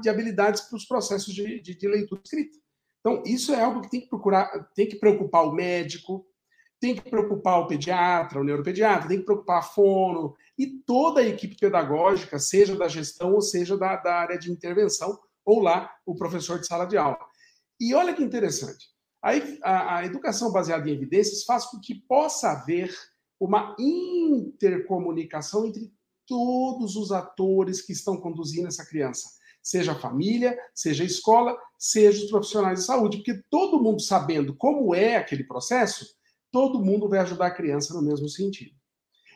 de 0.00 0.08
habilidades 0.08 0.62
para 0.62 0.76
os 0.76 0.84
processos 0.84 1.32
de, 1.32 1.60
de, 1.60 1.76
de 1.76 1.88
leitura 1.88 2.20
escrita. 2.24 2.58
Então, 2.98 3.22
isso 3.24 3.54
é 3.54 3.62
algo 3.62 3.82
que 3.82 3.90
tem 3.90 4.00
que 4.00 4.08
procurar, 4.08 4.68
tem 4.74 4.88
que 4.88 4.96
preocupar 4.96 5.44
o 5.44 5.52
médico, 5.52 6.26
tem 6.80 6.96
que 6.96 7.08
preocupar 7.08 7.60
o 7.60 7.68
pediatra, 7.68 8.40
o 8.40 8.44
neuropediatra, 8.44 9.06
tem 9.06 9.18
que 9.18 9.26
preocupar 9.26 9.60
a 9.60 9.62
fono 9.62 10.34
e 10.58 10.66
toda 10.66 11.20
a 11.20 11.26
equipe 11.26 11.56
pedagógica, 11.56 12.36
seja 12.40 12.74
da 12.74 12.88
gestão 12.88 13.32
ou 13.32 13.40
seja 13.40 13.78
da, 13.78 13.94
da 13.94 14.16
área 14.16 14.36
de 14.36 14.50
intervenção, 14.50 15.20
ou 15.44 15.60
lá 15.60 15.94
o 16.04 16.16
professor 16.16 16.58
de 16.58 16.66
sala 16.66 16.84
de 16.84 16.96
aula. 16.96 17.29
E 17.80 17.94
olha 17.94 18.14
que 18.14 18.22
interessante, 18.22 18.88
a, 19.22 19.30
a, 19.62 19.96
a 19.98 20.04
educação 20.06 20.52
baseada 20.52 20.88
em 20.88 20.92
evidências 20.92 21.44
faz 21.44 21.64
com 21.66 21.80
que 21.80 21.94
possa 21.94 22.50
haver 22.50 22.94
uma 23.38 23.74
intercomunicação 23.78 25.66
entre 25.66 25.92
todos 26.26 26.94
os 26.96 27.10
atores 27.10 27.80
que 27.80 27.92
estão 27.92 28.16
conduzindo 28.16 28.68
essa 28.68 28.84
criança 28.86 29.40
seja 29.62 29.92
a 29.92 29.98
família, 29.98 30.58
seja 30.74 31.02
a 31.02 31.06
escola, 31.06 31.56
seja 31.78 32.24
os 32.24 32.30
profissionais 32.30 32.80
de 32.80 32.84
saúde, 32.86 33.18
porque 33.18 33.42
todo 33.50 33.82
mundo 33.82 34.00
sabendo 34.00 34.54
como 34.54 34.94
é 34.94 35.16
aquele 35.16 35.44
processo, 35.44 36.06
todo 36.50 36.82
mundo 36.82 37.08
vai 37.08 37.20
ajudar 37.20 37.46
a 37.46 37.54
criança 37.54 37.94
no 37.94 38.02
mesmo 38.02 38.28
sentido. 38.28 38.74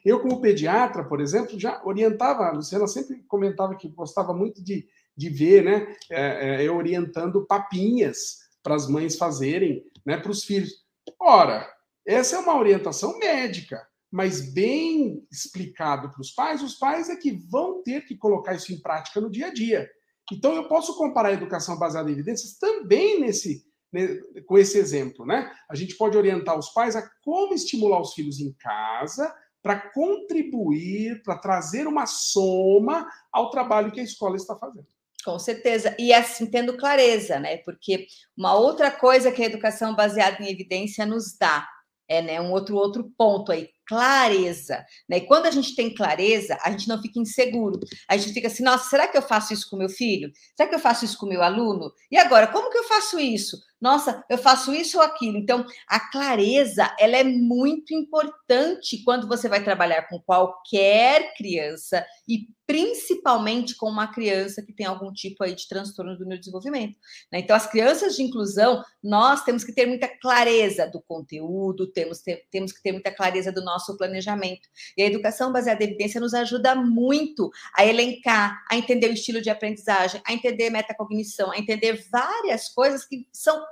Eu, 0.04 0.20
como 0.20 0.40
pediatra, 0.40 1.04
por 1.04 1.20
exemplo, 1.20 1.58
já 1.58 1.82
orientava, 1.84 2.46
a 2.46 2.52
Luciana 2.52 2.86
sempre 2.86 3.22
comentava 3.22 3.74
que 3.74 3.88
gostava 3.88 4.34
muito 4.34 4.62
de, 4.62 4.86
de 5.16 5.28
ver, 5.28 5.64
né? 5.64 5.97
É, 6.11 6.64
é, 6.64 6.71
orientando 6.71 7.47
papinhas 7.47 8.38
para 8.62 8.75
as 8.75 8.88
mães 8.88 9.16
fazerem, 9.16 9.85
né? 10.04 10.16
Para 10.16 10.30
os 10.30 10.44
filhos. 10.44 10.85
Ora, 11.21 11.68
essa 12.06 12.37
é 12.37 12.38
uma 12.38 12.59
orientação 12.59 13.18
médica, 13.18 13.87
mas 14.11 14.52
bem 14.52 15.26
explicado 15.30 16.11
para 16.11 16.21
os 16.21 16.30
pais, 16.30 16.62
os 16.62 16.75
pais 16.75 17.09
é 17.09 17.16
que 17.16 17.33
vão 17.50 17.83
ter 17.83 18.04
que 18.04 18.16
colocar 18.16 18.54
isso 18.54 18.73
em 18.73 18.80
prática 18.80 19.21
no 19.21 19.30
dia 19.30 19.49
a 19.49 19.52
dia. 19.52 19.88
Então, 20.33 20.54
eu 20.54 20.68
posso 20.68 20.97
comparar 20.97 21.30
a 21.30 21.35
educação 21.35 21.78
baseada 21.78 22.09
em 22.11 22.14
evidências 22.14 22.56
também 22.56 23.21
nesse, 23.21 23.66
né, 23.92 24.21
com 24.47 24.56
esse 24.56 24.78
exemplo, 24.78 25.26
né? 25.26 25.52
A 25.68 25.75
gente 25.75 25.97
pode 25.97 26.16
orientar 26.16 26.59
os 26.59 26.71
pais 26.71 26.97
a 26.97 27.09
como 27.23 27.54
estimular 27.54 28.00
os 28.00 28.14
filhos 28.14 28.40
em 28.40 28.52
casa 28.54 29.35
para 29.62 29.78
contribuir, 29.92 31.23
para 31.23 31.38
trazer 31.38 31.87
uma 31.87 32.06
soma 32.06 33.09
ao 33.33 33.50
trabalho 33.50 33.92
que 33.92 34.00
a 34.00 34.04
escola 34.04 34.37
está 34.37 34.56
fazendo. 34.56 34.87
Com 35.25 35.38
certeza. 35.38 35.97
E 35.99 36.12
assim, 36.12 36.47
tendo 36.47 36.76
clareza, 36.76 37.38
né? 37.38 37.57
Porque 37.59 38.07
uma 38.37 38.54
outra 38.54 38.90
coisa 38.90 39.33
que 39.33 39.43
a 39.43 39.47
educação 39.47 39.95
baseada 39.95 40.43
em 40.43 40.50
evidência 40.50 41.07
nos 41.07 41.37
dá 41.38 41.66
é 42.09 42.21
né, 42.21 42.40
um 42.40 42.52
outro, 42.52 42.76
outro 42.76 43.11
ponto 43.16 43.50
aí, 43.50 43.71
clareza. 43.87 44.85
Né? 45.09 45.19
E 45.19 45.26
quando 45.26 45.47
a 45.47 45.50
gente 45.50 45.75
tem 45.75 45.95
clareza, 45.95 46.59
a 46.62 46.71
gente 46.71 46.88
não 46.88 47.00
fica 47.00 47.19
inseguro. 47.19 47.81
A 48.09 48.16
gente 48.16 48.35
fica 48.35 48.49
assim, 48.49 48.62
nossa, 48.62 48.90
será 48.90 49.09
que 49.09 49.16
eu 49.16 49.23
faço 49.23 49.54
isso 49.54 49.69
com 49.71 49.76
meu 49.76 49.88
filho? 49.88 50.31
Será 50.57 50.69
que 50.69 50.75
eu 50.75 50.78
faço 50.78 51.04
isso 51.04 51.19
com 51.19 51.26
meu 51.26 51.43
aluno? 51.43 51.90
E 52.11 52.16
agora, 52.19 52.47
como 52.47 52.71
que 52.71 52.78
eu 52.78 52.85
faço 52.85 53.19
isso? 53.19 53.57
Nossa, 53.85 54.25
eu 54.31 54.38
faço 54.38 54.73
isso 54.73 54.97
ou 54.97 55.05
aquilo. 55.05 55.37
Então, 55.37 55.67
a 55.87 56.00
clareza, 56.11 56.91
ela 56.99 57.19
é 57.19 57.23
muito 57.23 57.93
importante 57.93 59.03
quando 59.05 59.29
você 59.29 59.47
vai 59.47 59.62
trabalhar 59.62 60.09
com 60.09 60.19
qualquer 60.19 61.35
criança 61.35 62.03
e 62.26 62.49
principalmente 62.67 63.76
com 63.76 63.87
uma 63.87 64.07
criança 64.11 64.62
que 64.62 64.73
tem 64.73 64.87
algum 64.87 65.12
tipo 65.12 65.45
aí 65.45 65.55
de 65.55 65.69
transtorno 65.69 66.17
do 66.17 66.25
neurodesenvolvimento. 66.25 66.99
Né? 67.31 67.41
Então, 67.41 67.55
as 67.55 67.67
crianças 67.67 68.17
de 68.17 68.23
inclusão, 68.23 68.83
nós 69.03 69.45
temos 69.45 69.62
que 69.62 69.73
ter 69.75 69.85
muita 69.85 70.09
clareza 70.09 70.87
do 70.87 71.03
conteúdo, 71.03 71.87
temos, 71.87 72.21
ter, 72.21 72.47
temos 72.50 72.73
que 72.73 72.83
ter 72.83 72.93
muita 72.93 73.14
clareza 73.14 73.53
do 73.53 73.62
nosso 73.62 73.99
planejamento. 73.99 74.67
E 74.97 75.03
a 75.03 75.07
educação 75.07 75.53
baseada 75.53 75.85
em 75.85 75.88
evidência 75.88 76.19
nos 76.19 76.33
ajuda 76.33 76.75
muito 76.75 77.50
a 77.76 77.85
elencar, 77.85 78.64
a 78.71 78.79
entender 78.79 79.11
o 79.11 79.12
estilo 79.12 79.43
de 79.43 79.50
aprendizagem, 79.50 80.23
a 80.26 80.33
entender 80.33 80.71
metacognição, 80.71 81.53
a 81.53 81.59
entender 81.59 82.03
várias 82.11 82.71
coisas 82.71 83.05
que 83.05 83.29
são 83.31 83.62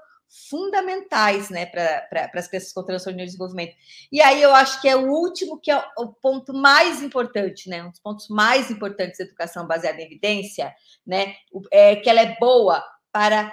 fundamentais 0.49 1.51
né, 1.51 1.67
para 1.67 2.31
as 2.35 2.49
pessoas 2.49 2.73
com 2.73 2.83
transtorno 2.83 3.19
de 3.19 3.27
desenvolvimento. 3.27 3.77
E 4.11 4.21
aí 4.23 4.41
eu 4.41 4.55
acho 4.55 4.81
que 4.81 4.89
é 4.89 4.97
o 4.97 5.11
último, 5.11 5.61
que 5.61 5.71
é 5.71 5.85
o 5.99 6.09
ponto 6.09 6.55
mais 6.55 7.03
importante, 7.03 7.69
né? 7.69 7.83
Um 7.83 7.91
dos 7.91 8.01
pontos 8.01 8.29
mais 8.29 8.71
importantes 8.71 9.19
da 9.19 9.25
educação 9.25 9.67
baseada 9.67 10.01
em 10.01 10.07
evidência, 10.07 10.75
né? 11.07 11.35
É 11.71 11.97
que 11.97 12.09
ela 12.09 12.21
é 12.21 12.37
boa 12.39 12.83
para 13.13 13.53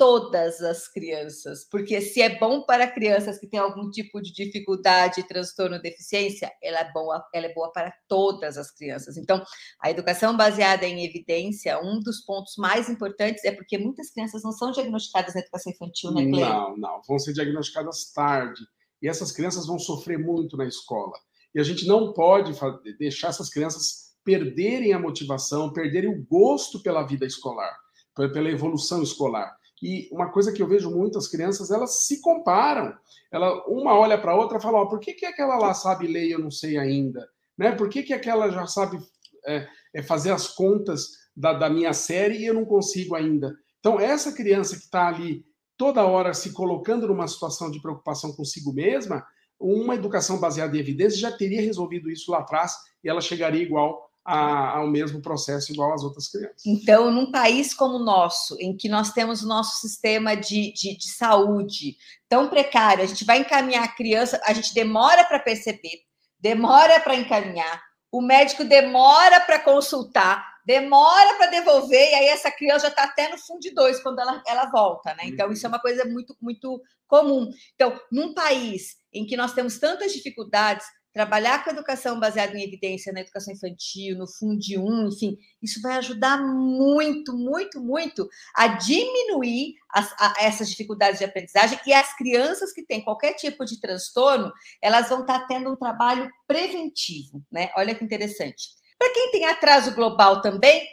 todas 0.00 0.62
as 0.62 0.88
crianças, 0.88 1.68
porque 1.70 2.00
se 2.00 2.22
é 2.22 2.38
bom 2.38 2.62
para 2.62 2.90
crianças 2.90 3.38
que 3.38 3.46
têm 3.46 3.60
algum 3.60 3.90
tipo 3.90 4.18
de 4.22 4.32
dificuldade, 4.32 5.28
transtorno, 5.28 5.78
deficiência, 5.78 6.50
ela 6.62 6.80
é 6.80 6.90
boa, 6.90 7.22
ela 7.34 7.44
é 7.44 7.52
boa 7.52 7.70
para 7.70 7.92
todas 8.08 8.56
as 8.56 8.70
crianças. 8.70 9.18
Então, 9.18 9.44
a 9.78 9.90
educação 9.90 10.34
baseada 10.34 10.86
em 10.86 11.04
evidência, 11.04 11.78
um 11.82 12.00
dos 12.00 12.22
pontos 12.22 12.54
mais 12.56 12.88
importantes 12.88 13.44
é 13.44 13.52
porque 13.52 13.76
muitas 13.76 14.10
crianças 14.10 14.42
não 14.42 14.52
são 14.52 14.72
diagnosticadas 14.72 15.34
na 15.34 15.42
educação 15.42 15.70
infantil, 15.70 16.12
né, 16.12 16.22
Cleide? 16.22 16.48
Não, 16.48 16.76
não, 16.78 17.02
vão 17.06 17.18
ser 17.18 17.34
diagnosticadas 17.34 18.10
tarde. 18.10 18.62
E 19.02 19.06
essas 19.06 19.30
crianças 19.30 19.66
vão 19.66 19.78
sofrer 19.78 20.18
muito 20.18 20.56
na 20.56 20.64
escola. 20.64 21.12
E 21.54 21.60
a 21.60 21.62
gente 21.62 21.86
não 21.86 22.14
pode 22.14 22.58
deixar 22.98 23.28
essas 23.28 23.50
crianças 23.50 24.14
perderem 24.24 24.94
a 24.94 24.98
motivação, 24.98 25.70
perderem 25.70 26.08
o 26.08 26.24
gosto 26.24 26.82
pela 26.82 27.02
vida 27.02 27.26
escolar, 27.26 27.76
pela 28.14 28.50
evolução 28.50 29.02
escolar. 29.02 29.59
E 29.82 30.08
uma 30.12 30.30
coisa 30.30 30.52
que 30.52 30.62
eu 30.62 30.68
vejo 30.68 30.90
muitas 30.90 31.26
crianças, 31.28 31.70
elas 31.70 32.06
se 32.06 32.20
comparam. 32.20 32.94
Ela, 33.32 33.66
uma 33.66 33.98
olha 33.98 34.18
para 34.18 34.32
a 34.32 34.36
outra 34.36 34.58
e 34.58 34.62
fala: 34.62 34.82
oh, 34.82 34.88
por 34.88 35.00
que, 35.00 35.14
que 35.14 35.26
aquela 35.26 35.56
lá 35.56 35.72
sabe 35.72 36.06
ler 36.06 36.26
e 36.26 36.32
eu 36.32 36.38
não 36.38 36.50
sei 36.50 36.76
ainda? 36.76 37.28
Né? 37.56 37.72
Por 37.72 37.88
que, 37.88 38.02
que 38.02 38.12
aquela 38.12 38.50
já 38.50 38.66
sabe 38.66 38.98
é, 39.46 39.66
é 39.94 40.02
fazer 40.02 40.32
as 40.32 40.48
contas 40.48 41.08
da, 41.36 41.52
da 41.52 41.70
minha 41.70 41.92
série 41.92 42.38
e 42.38 42.46
eu 42.46 42.54
não 42.54 42.64
consigo 42.64 43.14
ainda? 43.14 43.54
Então, 43.78 43.98
essa 43.98 44.32
criança 44.32 44.76
que 44.76 44.84
está 44.84 45.08
ali 45.08 45.44
toda 45.76 46.04
hora 46.04 46.34
se 46.34 46.52
colocando 46.52 47.06
numa 47.06 47.26
situação 47.26 47.70
de 47.70 47.80
preocupação 47.80 48.32
consigo 48.32 48.70
mesma, 48.70 49.26
uma 49.58 49.94
educação 49.94 50.38
baseada 50.38 50.76
em 50.76 50.80
evidências 50.80 51.18
já 51.18 51.32
teria 51.32 51.62
resolvido 51.62 52.10
isso 52.10 52.30
lá 52.30 52.40
atrás 52.40 52.74
e 53.02 53.08
ela 53.08 53.20
chegaria 53.20 53.62
igual 53.62 54.09
a, 54.30 54.78
ao 54.78 54.86
mesmo 54.86 55.20
processo 55.20 55.72
igual 55.72 55.92
às 55.92 56.04
outras 56.04 56.28
crianças. 56.28 56.64
Então, 56.64 57.10
num 57.10 57.32
país 57.32 57.74
como 57.74 57.96
o 57.96 58.04
nosso, 58.04 58.56
em 58.60 58.76
que 58.76 58.88
nós 58.88 59.12
temos 59.12 59.42
o 59.42 59.48
nosso 59.48 59.80
sistema 59.80 60.36
de, 60.36 60.72
de, 60.72 60.96
de 60.96 61.10
saúde 61.10 61.96
tão 62.28 62.48
precário, 62.48 63.02
a 63.02 63.06
gente 63.06 63.24
vai 63.24 63.38
encaminhar 63.38 63.82
a 63.82 63.94
criança, 63.94 64.40
a 64.44 64.52
gente 64.52 64.72
demora 64.72 65.24
para 65.24 65.40
perceber, 65.40 66.04
demora 66.38 67.00
para 67.00 67.16
encaminhar, 67.16 67.82
o 68.12 68.22
médico 68.22 68.64
demora 68.64 69.40
para 69.40 69.58
consultar, 69.58 70.60
demora 70.64 71.34
para 71.36 71.50
devolver, 71.50 72.10
e 72.10 72.14
aí 72.14 72.26
essa 72.26 72.52
criança 72.52 72.86
já 72.86 72.88
está 72.88 73.04
até 73.04 73.28
no 73.28 73.38
fundo 73.38 73.60
de 73.60 73.74
dois 73.74 74.00
quando 74.00 74.20
ela, 74.20 74.40
ela 74.46 74.70
volta, 74.70 75.12
né? 75.14 75.24
Então, 75.24 75.50
isso 75.50 75.66
é 75.66 75.68
uma 75.68 75.80
coisa 75.80 76.04
muito, 76.04 76.36
muito 76.40 76.80
comum. 77.08 77.50
Então, 77.74 78.00
num 78.12 78.32
país 78.32 78.96
em 79.12 79.26
que 79.26 79.36
nós 79.36 79.52
temos 79.52 79.78
tantas 79.78 80.12
dificuldades, 80.12 80.86
trabalhar 81.12 81.64
com 81.64 81.70
educação 81.70 82.20
baseada 82.20 82.56
em 82.56 82.62
evidência 82.62 83.12
na 83.12 83.20
educação 83.20 83.52
infantil, 83.52 84.16
no 84.16 84.28
Fundi 84.28 84.78
1, 84.78 85.08
enfim, 85.08 85.38
isso 85.60 85.80
vai 85.82 85.96
ajudar 85.98 86.38
muito, 86.38 87.36
muito, 87.36 87.80
muito 87.80 88.28
a 88.54 88.68
diminuir 88.68 89.74
as, 89.88 90.12
a, 90.18 90.34
essas 90.38 90.70
dificuldades 90.70 91.18
de 91.18 91.24
aprendizagem 91.24 91.78
e 91.86 91.92
as 91.92 92.16
crianças 92.16 92.72
que 92.72 92.84
têm 92.84 93.02
qualquer 93.02 93.34
tipo 93.34 93.64
de 93.64 93.80
transtorno, 93.80 94.52
elas 94.80 95.08
vão 95.08 95.22
estar 95.22 95.46
tendo 95.46 95.70
um 95.70 95.76
trabalho 95.76 96.30
preventivo, 96.46 97.44
né? 97.50 97.70
Olha 97.76 97.94
que 97.94 98.04
interessante. 98.04 98.68
Para 98.98 99.12
quem 99.12 99.30
tem 99.32 99.46
atraso 99.46 99.94
global 99.94 100.40
também, 100.40 100.86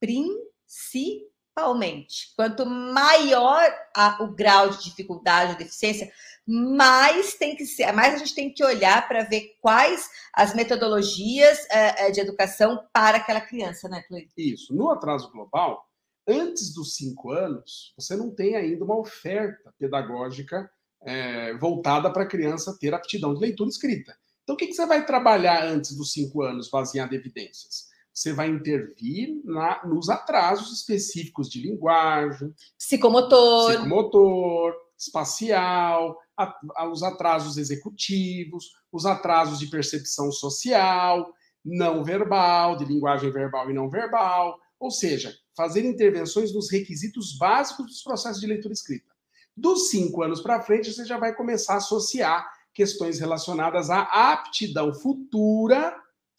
principalmente 0.00 1.28
principalmente. 1.58 2.32
Quanto 2.36 2.64
maior 2.64 3.62
a, 3.94 4.22
o 4.22 4.32
grau 4.32 4.70
de 4.70 4.84
dificuldade 4.84 5.52
ou 5.52 5.58
deficiência, 5.58 6.10
mais 6.46 7.34
tem 7.34 7.56
que 7.56 7.66
ser, 7.66 7.92
mais 7.92 8.14
a 8.14 8.18
gente 8.18 8.34
tem 8.34 8.52
que 8.52 8.64
olhar 8.64 9.06
para 9.06 9.24
ver 9.24 9.56
quais 9.60 10.08
as 10.32 10.54
metodologias 10.54 11.66
é, 11.70 12.10
de 12.10 12.20
educação 12.20 12.86
para 12.92 13.18
aquela 13.18 13.40
criança, 13.40 13.88
né, 13.88 14.02
Cleiton? 14.02 14.32
Isso. 14.36 14.74
No 14.74 14.90
atraso 14.90 15.30
global, 15.30 15.86
antes 16.26 16.72
dos 16.72 16.94
cinco 16.94 17.32
anos, 17.32 17.92
você 17.96 18.16
não 18.16 18.30
tem 18.30 18.56
ainda 18.56 18.84
uma 18.84 18.98
oferta 18.98 19.74
pedagógica 19.78 20.70
é, 21.02 21.54
voltada 21.54 22.10
para 22.10 22.22
a 22.22 22.28
criança 22.28 22.76
ter 22.78 22.94
aptidão 22.94 23.34
de 23.34 23.40
leitura 23.40 23.68
escrita. 23.68 24.16
Então, 24.42 24.54
o 24.54 24.56
que, 24.58 24.68
que 24.68 24.72
você 24.72 24.86
vai 24.86 25.04
trabalhar 25.04 25.62
antes 25.64 25.94
dos 25.94 26.12
cinco 26.12 26.42
anos, 26.42 26.70
baseado 26.70 27.12
em 27.12 27.16
evidências? 27.16 27.87
Você 28.18 28.32
vai 28.32 28.48
intervir 28.48 29.40
na, 29.44 29.86
nos 29.86 30.08
atrasos 30.08 30.76
específicos 30.76 31.48
de 31.48 31.62
linguagem, 31.62 32.52
psicomotor, 32.76 33.70
psicomotor 33.70 34.74
espacial, 34.98 36.18
a, 36.36 36.52
a, 36.74 36.88
os 36.88 37.04
atrasos 37.04 37.56
executivos, 37.56 38.72
os 38.90 39.06
atrasos 39.06 39.60
de 39.60 39.68
percepção 39.68 40.32
social, 40.32 41.32
não 41.64 42.02
verbal, 42.02 42.76
de 42.76 42.84
linguagem 42.84 43.30
verbal 43.30 43.70
e 43.70 43.74
não 43.74 43.88
verbal, 43.88 44.58
ou 44.80 44.90
seja, 44.90 45.32
fazer 45.56 45.84
intervenções 45.84 46.52
nos 46.52 46.72
requisitos 46.72 47.38
básicos 47.38 47.86
dos 47.86 48.02
processos 48.02 48.40
de 48.40 48.48
leitura 48.48 48.74
escrita. 48.74 49.14
Dos 49.56 49.90
cinco 49.90 50.24
anos 50.24 50.40
para 50.40 50.62
frente, 50.62 50.92
você 50.92 51.04
já 51.04 51.18
vai 51.18 51.32
começar 51.34 51.74
a 51.74 51.78
associar 51.78 52.48
questões 52.74 53.20
relacionadas 53.20 53.90
à 53.90 54.32
aptidão 54.32 54.92
futura 54.92 55.96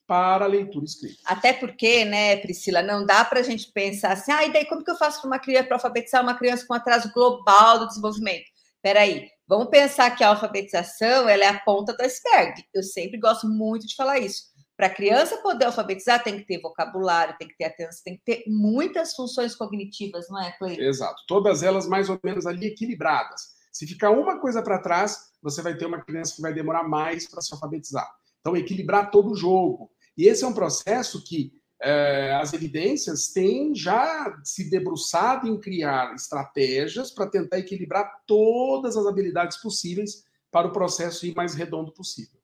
para 0.10 0.46
a 0.46 0.48
leitura 0.48 0.86
escrita. 0.86 1.22
Até 1.24 1.54
porque, 1.54 2.04
né, 2.04 2.38
Priscila, 2.38 2.82
não 2.82 3.06
dá 3.06 3.24
para 3.24 3.42
a 3.42 3.44
gente 3.44 3.72
pensar 3.72 4.13
assim, 4.13 4.32
ah, 4.32 4.44
e 4.44 4.51
daí 4.51 4.66
como 4.66 4.84
que 4.84 4.89
eu 4.89 4.98
faço 4.98 5.22
para 5.22 5.28
uma 5.28 5.38
criança, 5.38 5.68
para 5.68 5.75
alfabetizar 5.75 6.24
uma 6.24 6.36
criança 6.36 6.66
com 6.68 6.74
atraso 6.74 7.13
global 7.13 7.78
do 7.78 7.88
desenvolvimento? 7.88 8.50
Peraí, 8.82 9.30
vamos 9.48 9.70
pensar 9.70 10.10
que 10.16 10.24
a 10.24 10.30
alfabetização 10.30 11.30
ela 11.30 11.44
é 11.44 11.48
a 11.48 11.60
ponta 11.60 11.96
do 11.96 12.01
iceberg. 12.01 12.63
Eu 12.74 12.82
sempre 12.82 13.20
gosto 13.20 13.48
muito 13.48 13.86
de 13.86 13.96
falar 13.96 14.18
isso. 14.18 14.50
Para 14.75 14.88
a 14.88 14.96
criança 14.96 15.38
poder 15.44 15.66
alfabetizar, 15.66 16.24
tem 16.24 16.39
que 16.39 16.46
ter 16.46 16.60
vocabulário, 16.60 17.36
tem 17.38 17.48
que 17.48 17.56
ter 17.56 17.66
atenção, 17.66 18.01
tem 18.04 18.16
que 18.18 18.24
ter 18.24 18.44
muitas 18.48 19.13
funções 19.13 19.54
cognitivas, 19.54 20.25
não 20.28 20.42
é, 20.42 20.51
Cleiton? 20.58 20.82
Exato. 20.82 21.22
Todas 21.28 21.62
elas 21.62 21.86
mais 21.86 22.10
ou 22.10 22.20
menos 22.24 22.48
ali 22.48 22.66
equilibradas. 22.68 23.60
Se 23.72 23.86
ficar 23.86 24.10
uma 24.10 24.39
coisa 24.39 24.63
para 24.63 24.82
trás, 24.82 25.30
você 25.44 25.62
vai 25.62 25.78
ter 25.78 25.86
uma 25.86 26.01
criança 26.01 26.36
que 26.36 26.42
vai 26.42 26.51
demorar 26.51 26.84
mais 26.84 27.30
para 27.30 27.42
se 27.42 27.54
alfabetizar. 27.54 28.10
Então, 28.39 28.56
equilibrar 28.56 29.12
todo 29.12 29.32
o 29.32 29.36
jogo. 29.36 29.92
E 30.20 30.28
esse 30.28 30.44
é 30.44 30.48
um 30.48 30.54
processo 30.54 31.24
que 31.24 31.54
é, 31.82 32.34
as 32.34 32.52
evidências 32.52 33.30
têm 33.30 33.74
já 33.74 34.38
se 34.44 34.70
debruçado 34.70 35.48
em 35.48 35.58
criar 35.58 36.14
estratégias 36.14 37.10
para 37.10 37.30
tentar 37.30 37.58
equilibrar 37.58 38.22
todas 38.28 38.98
as 38.98 39.06
habilidades 39.06 39.56
possíveis 39.62 40.26
para 40.52 40.68
o 40.68 40.74
processo 40.74 41.26
ir 41.26 41.34
mais 41.34 41.56
redondo 41.56 41.94
possível. 41.94 42.38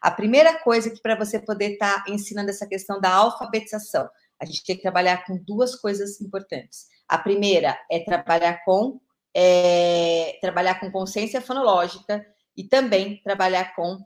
A 0.00 0.10
primeira 0.10 0.58
coisa 0.60 0.88
que 0.88 1.02
para 1.02 1.18
você 1.18 1.38
poder 1.38 1.72
estar 1.72 2.02
tá 2.02 2.10
ensinando 2.10 2.48
essa 2.48 2.66
questão 2.66 2.98
da 2.98 3.12
alfabetização, 3.12 4.08
a 4.40 4.46
gente 4.46 4.64
tem 4.64 4.76
que 4.76 4.82
trabalhar 4.82 5.26
com 5.26 5.36
duas 5.36 5.74
coisas 5.74 6.22
importantes. 6.22 6.86
A 7.06 7.18
primeira 7.18 7.78
é 7.90 7.98
trabalhar 7.98 8.64
com 8.64 8.98
é, 9.34 10.38
trabalhar 10.40 10.80
com 10.80 10.90
consciência 10.90 11.42
fonológica 11.42 12.24
e 12.56 12.64
também 12.64 13.20
trabalhar 13.22 13.74
com 13.76 14.02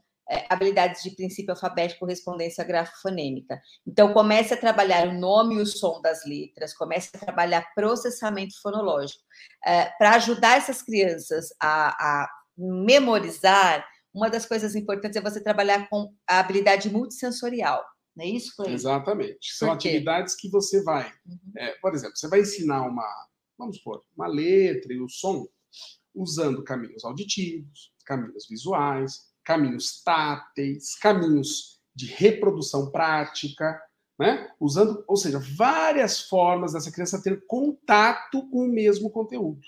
habilidades 0.49 1.03
de 1.03 1.11
princípio 1.11 1.53
alfabético, 1.53 2.01
correspondência 2.01 2.63
grafofonêmica. 2.63 3.61
Então, 3.85 4.13
comece 4.13 4.53
a 4.53 4.57
trabalhar 4.57 5.07
o 5.07 5.19
nome 5.19 5.55
e 5.55 5.61
o 5.61 5.65
som 5.65 6.01
das 6.01 6.25
letras, 6.25 6.73
comece 6.73 7.09
a 7.13 7.19
trabalhar 7.19 7.73
processamento 7.75 8.59
fonológico, 8.61 9.23
é, 9.65 9.85
para 9.97 10.15
ajudar 10.15 10.57
essas 10.57 10.81
crianças 10.81 11.49
a, 11.59 12.23
a 12.23 12.29
memorizar. 12.57 13.85
Uma 14.13 14.29
das 14.29 14.45
coisas 14.45 14.75
importantes 14.75 15.17
é 15.17 15.21
você 15.21 15.41
trabalhar 15.41 15.89
com 15.89 16.13
a 16.27 16.39
habilidade 16.39 16.89
multissensorial. 16.89 17.83
Não 18.15 18.23
é 18.23 18.27
isso, 18.29 18.55
Cleiton? 18.55 18.75
Exatamente. 18.75 19.53
São 19.53 19.71
atividades 19.71 20.35
que 20.35 20.49
você 20.49 20.83
vai. 20.83 21.11
Uhum. 21.25 21.39
É, 21.57 21.71
por 21.81 21.93
exemplo, 21.93 22.15
você 22.15 22.27
vai 22.27 22.41
ensinar 22.41 22.83
uma, 22.83 23.07
vamos 23.57 23.77
supor, 23.77 24.03
uma 24.15 24.27
letra 24.27 24.93
e 24.93 25.01
o 25.01 25.09
som 25.09 25.47
usando 26.13 26.63
caminhos 26.63 27.03
auditivos, 27.03 27.91
caminhos 28.05 28.47
visuais, 28.47 29.32
caminhos 29.43 30.01
táteis, 30.03 30.95
caminhos 30.95 31.79
de 31.95 32.07
reprodução 32.07 32.91
prática, 32.91 33.79
né? 34.19 34.49
Usando, 34.59 35.03
ou 35.07 35.15
seja, 35.15 35.39
várias 35.39 36.21
formas 36.21 36.73
dessa 36.73 36.91
criança 36.91 37.21
ter 37.21 37.45
contato 37.47 38.47
com 38.49 38.65
o 38.65 38.71
mesmo 38.71 39.09
conteúdo. 39.09 39.61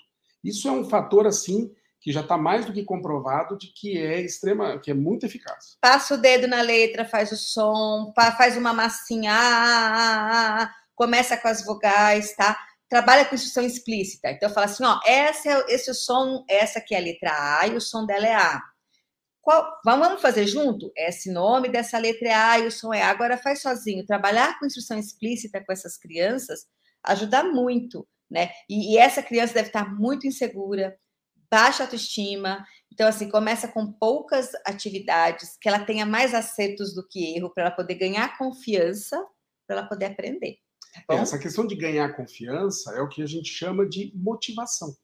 Isso 0.44 0.68
é 0.68 0.72
um 0.72 0.88
fator 0.88 1.26
assim 1.26 1.72
que 2.00 2.12
já 2.12 2.22
está 2.22 2.38
mais 2.38 2.66
do 2.66 2.72
que 2.72 2.84
comprovado 2.84 3.58
de 3.58 3.74
que 3.74 3.98
é 3.98 4.22
extrema, 4.22 4.80
que 4.80 4.92
é 4.92 4.94
muito 4.94 5.26
eficaz. 5.26 5.76
Passa 5.82 6.14
o 6.14 6.18
dedo 6.18 6.48
na 6.48 6.62
letra, 6.62 7.04
faz 7.04 7.32
o 7.32 7.36
som, 7.36 8.14
faz 8.16 8.56
uma 8.56 8.72
massinha, 8.72 9.32
ah, 9.34 9.40
ah, 9.40 10.62
ah, 10.62 10.72
começa 10.94 11.36
com 11.36 11.48
as 11.48 11.66
vogais, 11.66 12.36
tá? 12.36 12.56
Trabalha 12.88 13.26
com 13.26 13.34
instrução 13.34 13.64
explícita. 13.64 14.30
Então 14.30 14.52
fala 14.52 14.68
assim, 14.68 14.86
ó, 14.86 15.00
essa 15.04 15.50
é, 15.50 15.66
esse 15.74 15.90
é 15.90 15.92
o 15.92 15.96
som, 15.96 16.46
essa 16.48 16.78
aqui 16.78 16.94
é 16.94 17.00
a 17.00 17.02
letra 17.02 17.60
A 17.60 17.68
e 17.68 17.76
o 17.76 17.82
som 17.82 18.06
dela 18.06 18.28
é 18.28 18.36
A. 18.36 18.62
Qual, 19.46 19.80
vamos 19.86 20.24
fazer 20.24 20.48
junto? 20.48 20.92
Esse 20.98 21.32
nome 21.32 21.70
dessa 21.70 22.00
letra 22.00 22.30
é 22.30 22.34
A 22.34 22.60
e 22.60 22.66
o 22.66 22.72
som 22.72 22.92
é 22.92 23.04
A. 23.04 23.12
Agora 23.12 23.38
faz 23.38 23.62
sozinho. 23.62 24.04
Trabalhar 24.04 24.58
com 24.58 24.66
instrução 24.66 24.98
explícita 24.98 25.64
com 25.64 25.72
essas 25.72 25.98
crianças 25.98 26.66
ajuda 27.04 27.44
muito, 27.44 28.08
né? 28.28 28.50
E, 28.68 28.96
e 28.96 28.98
essa 28.98 29.22
criança 29.22 29.54
deve 29.54 29.68
estar 29.68 29.94
muito 29.94 30.26
insegura, 30.26 30.98
baixa 31.48 31.84
autoestima. 31.84 32.66
Então, 32.92 33.08
assim, 33.08 33.30
começa 33.30 33.68
com 33.68 33.94
poucas 33.94 34.50
atividades, 34.66 35.56
que 35.62 35.70
ela 35.70 35.86
tenha 35.86 36.08
mais 36.08 36.34
acertos 36.34 36.96
do 36.96 37.08
que 37.08 37.38
erro, 37.38 37.54
para 37.54 37.66
ela 37.66 37.76
poder 37.76 37.94
ganhar 37.94 38.36
confiança, 38.40 39.24
para 39.68 39.78
ela 39.78 39.88
poder 39.88 40.06
aprender. 40.06 40.58
Tá 41.08 41.14
é, 41.14 41.18
essa 41.18 41.38
questão 41.38 41.68
de 41.68 41.76
ganhar 41.76 42.16
confiança 42.16 42.96
é 42.96 43.02
o 43.02 43.08
que 43.08 43.22
a 43.22 43.28
gente 43.28 43.50
chama 43.50 43.88
de 43.88 44.12
motivação. 44.16 44.96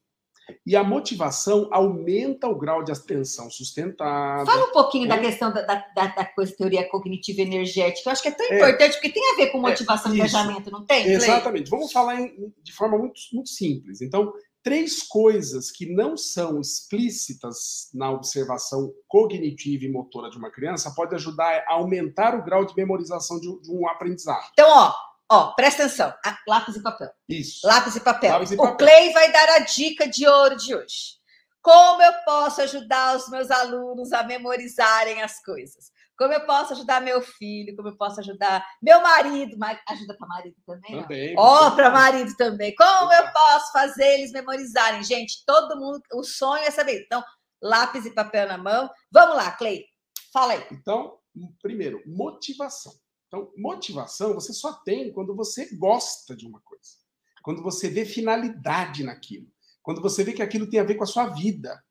E 0.65 0.75
a 0.75 0.83
motivação 0.83 1.67
aumenta 1.71 2.47
o 2.47 2.55
grau 2.55 2.83
de 2.83 2.91
atenção 2.91 3.49
sustentada. 3.49 4.45
Fala 4.45 4.65
um 4.65 4.71
pouquinho 4.71 5.07
da 5.07 5.15
é. 5.15 5.19
questão 5.19 5.51
da, 5.51 5.61
da, 5.61 6.07
da, 6.07 6.25
coisa 6.25 6.55
teoria 6.55 6.87
cognitiva 6.89 7.41
energética. 7.41 8.09
Eu 8.09 8.11
acho 8.11 8.21
que 8.21 8.29
é 8.29 8.31
tão 8.31 8.45
é. 8.47 8.55
importante, 8.55 8.93
porque 8.93 9.09
tem 9.09 9.33
a 9.33 9.35
ver 9.35 9.47
com 9.47 9.57
é, 9.59 9.61
motivação 9.61 10.11
e 10.11 10.15
engajamento, 10.15 10.71
não 10.71 10.85
tem? 10.85 11.07
Exatamente. 11.07 11.69
Vamos 11.69 11.91
falar 11.91 12.19
em, 12.19 12.53
de 12.63 12.73
forma 12.73 12.97
muito, 12.97 13.19
muito 13.33 13.49
simples. 13.49 14.01
Então, 14.01 14.31
três 14.63 15.03
coisas 15.03 15.71
que 15.71 15.91
não 15.91 16.15
são 16.15 16.59
explícitas 16.59 17.89
na 17.93 18.11
observação 18.11 18.91
cognitiva 19.07 19.85
e 19.85 19.91
motora 19.91 20.29
de 20.29 20.37
uma 20.37 20.51
criança 20.51 20.93
pode 20.95 21.15
ajudar 21.15 21.63
a 21.67 21.73
aumentar 21.73 22.35
o 22.35 22.43
grau 22.43 22.65
de 22.65 22.75
memorização 22.75 23.39
de, 23.39 23.47
de 23.61 23.71
um 23.71 23.87
aprendizado. 23.87 24.49
Então, 24.53 24.69
ó, 24.69 24.93
Ó, 25.33 25.53
presta 25.53 25.83
atenção. 25.85 26.13
Lápis 26.45 26.75
e 26.75 26.83
papel. 26.83 27.09
Isso. 27.29 27.65
Lápis 27.65 27.95
e 27.95 28.01
papel. 28.01 28.33
Lápis 28.33 28.51
e 28.51 28.57
papel. 28.57 28.73
O 28.73 28.77
Clay 28.77 29.13
vai 29.13 29.31
dar 29.31 29.47
a 29.51 29.59
dica 29.59 30.05
de 30.05 30.27
ouro 30.27 30.57
de 30.57 30.75
hoje. 30.75 31.21
Como 31.61 32.01
eu 32.01 32.11
posso 32.25 32.61
ajudar 32.61 33.15
os 33.15 33.29
meus 33.29 33.49
alunos 33.49 34.11
a 34.11 34.23
memorizarem 34.23 35.21
as 35.21 35.41
coisas? 35.41 35.85
Como 36.17 36.33
eu 36.33 36.45
posso 36.45 36.73
ajudar 36.73 36.99
meu 36.99 37.21
filho? 37.21 37.73
Como 37.77 37.87
eu 37.87 37.95
posso 37.95 38.19
ajudar 38.19 38.61
meu 38.81 39.01
marido? 39.01 39.55
Ajuda 39.87 40.17
para 40.17 40.27
marido 40.27 40.55
também? 40.65 41.01
Também. 41.01 41.35
Ó, 41.37 41.71
para 41.71 41.89
marido 41.89 42.35
também. 42.35 42.75
Como 42.75 43.13
eu 43.13 43.31
posso 43.31 43.71
fazer 43.71 44.15
eles 44.15 44.33
memorizarem? 44.33 45.01
Gente, 45.01 45.45
todo 45.45 45.79
mundo, 45.79 46.01
o 46.13 46.23
sonho 46.23 46.65
é 46.65 46.71
saber. 46.71 47.03
Então, 47.05 47.23
lápis 47.61 48.05
e 48.05 48.13
papel 48.13 48.49
na 48.49 48.57
mão. 48.57 48.89
Vamos 49.09 49.37
lá, 49.37 49.51
Clay. 49.51 49.85
Fala 50.33 50.53
aí. 50.53 50.67
Então, 50.71 51.17
primeiro, 51.61 52.01
motivação. 52.05 52.91
Então, 53.31 53.49
motivação 53.55 54.33
você 54.33 54.51
só 54.51 54.73
tem 54.73 55.09
quando 55.13 55.33
você 55.33 55.73
gosta 55.77 56.35
de 56.35 56.45
uma 56.45 56.59
coisa, 56.59 56.97
quando 57.41 57.63
você 57.63 57.87
vê 57.87 58.03
finalidade 58.03 59.05
naquilo, 59.05 59.47
quando 59.81 60.01
você 60.01 60.21
vê 60.21 60.33
que 60.33 60.41
aquilo 60.41 60.69
tem 60.69 60.81
a 60.81 60.83
ver 60.83 60.95
com 60.95 61.05
a 61.05 61.07
sua 61.07 61.27
vida, 61.27 61.81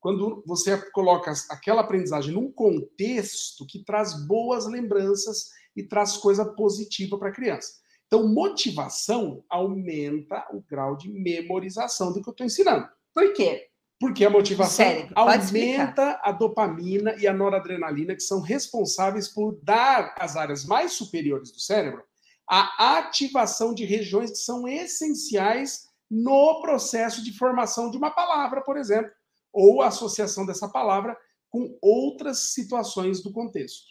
quando 0.00 0.42
você 0.46 0.78
coloca 0.92 1.30
aquela 1.50 1.82
aprendizagem 1.82 2.32
num 2.32 2.50
contexto 2.50 3.66
que 3.66 3.84
traz 3.84 4.26
boas 4.26 4.66
lembranças 4.66 5.50
e 5.76 5.82
traz 5.82 6.16
coisa 6.16 6.44
positiva 6.54 7.18
para 7.18 7.28
a 7.28 7.34
criança. 7.34 7.74
Então, 8.06 8.26
motivação 8.26 9.44
aumenta 9.50 10.46
o 10.54 10.62
grau 10.62 10.96
de 10.96 11.10
memorização 11.10 12.14
do 12.14 12.22
que 12.22 12.28
eu 12.30 12.32
estou 12.32 12.46
ensinando. 12.46 12.88
Por 13.12 13.34
quê? 13.34 13.67
Porque 14.00 14.24
a 14.24 14.30
motivação 14.30 15.08
aumenta 15.14 16.20
a 16.22 16.30
dopamina 16.30 17.16
e 17.16 17.26
a 17.26 17.32
noradrenalina, 17.32 18.14
que 18.14 18.22
são 18.22 18.40
responsáveis 18.40 19.26
por 19.26 19.58
dar 19.62 20.14
às 20.18 20.36
áreas 20.36 20.64
mais 20.64 20.92
superiores 20.92 21.50
do 21.50 21.58
cérebro 21.58 22.04
a 22.48 22.98
ativação 22.98 23.74
de 23.74 23.84
regiões 23.84 24.30
que 24.30 24.38
são 24.38 24.66
essenciais 24.66 25.88
no 26.10 26.62
processo 26.62 27.22
de 27.22 27.36
formação 27.36 27.90
de 27.90 27.98
uma 27.98 28.10
palavra, 28.10 28.62
por 28.62 28.78
exemplo, 28.78 29.10
ou 29.52 29.82
a 29.82 29.88
associação 29.88 30.46
dessa 30.46 30.68
palavra 30.68 31.16
com 31.50 31.76
outras 31.82 32.54
situações 32.54 33.22
do 33.22 33.32
contexto. 33.32 33.86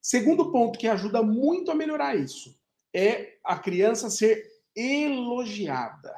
Segundo 0.00 0.50
ponto 0.50 0.78
que 0.78 0.88
ajuda 0.88 1.22
muito 1.22 1.70
a 1.70 1.74
melhorar 1.74 2.16
isso 2.16 2.58
é 2.94 3.34
a 3.44 3.58
criança 3.58 4.08
ser 4.08 4.50
elogiada. 4.74 6.14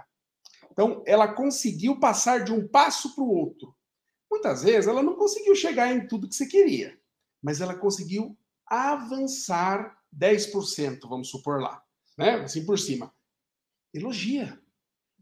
Então, 0.75 1.05
ela 1.07 1.33
conseguiu 1.33 2.01
passar 2.01 2.45
de 2.45 2.53
um 2.53 2.67
passo 2.67 3.15
para 3.15 3.23
o 3.23 3.31
outro. 3.31 3.75
Muitas 4.29 4.65
vezes 4.65 4.89
ela 4.89 5.05
não 5.05 5.15
conseguiu 5.15 5.55
chegar 5.55 5.95
em 5.95 6.09
tudo 6.09 6.29
que 6.29 6.35
você 6.35 6.47
queria, 6.47 7.01
mas 7.41 7.61
ela 7.61 7.77
conseguiu 7.77 8.37
avançar 8.67 9.97
10%, 10.13 11.09
vamos 11.09 11.31
supor 11.31 11.61
lá, 11.61 11.81
né? 12.19 12.41
Assim 12.41 12.67
por 12.67 12.77
cima. 12.77 13.15
Elogia. 13.95 14.61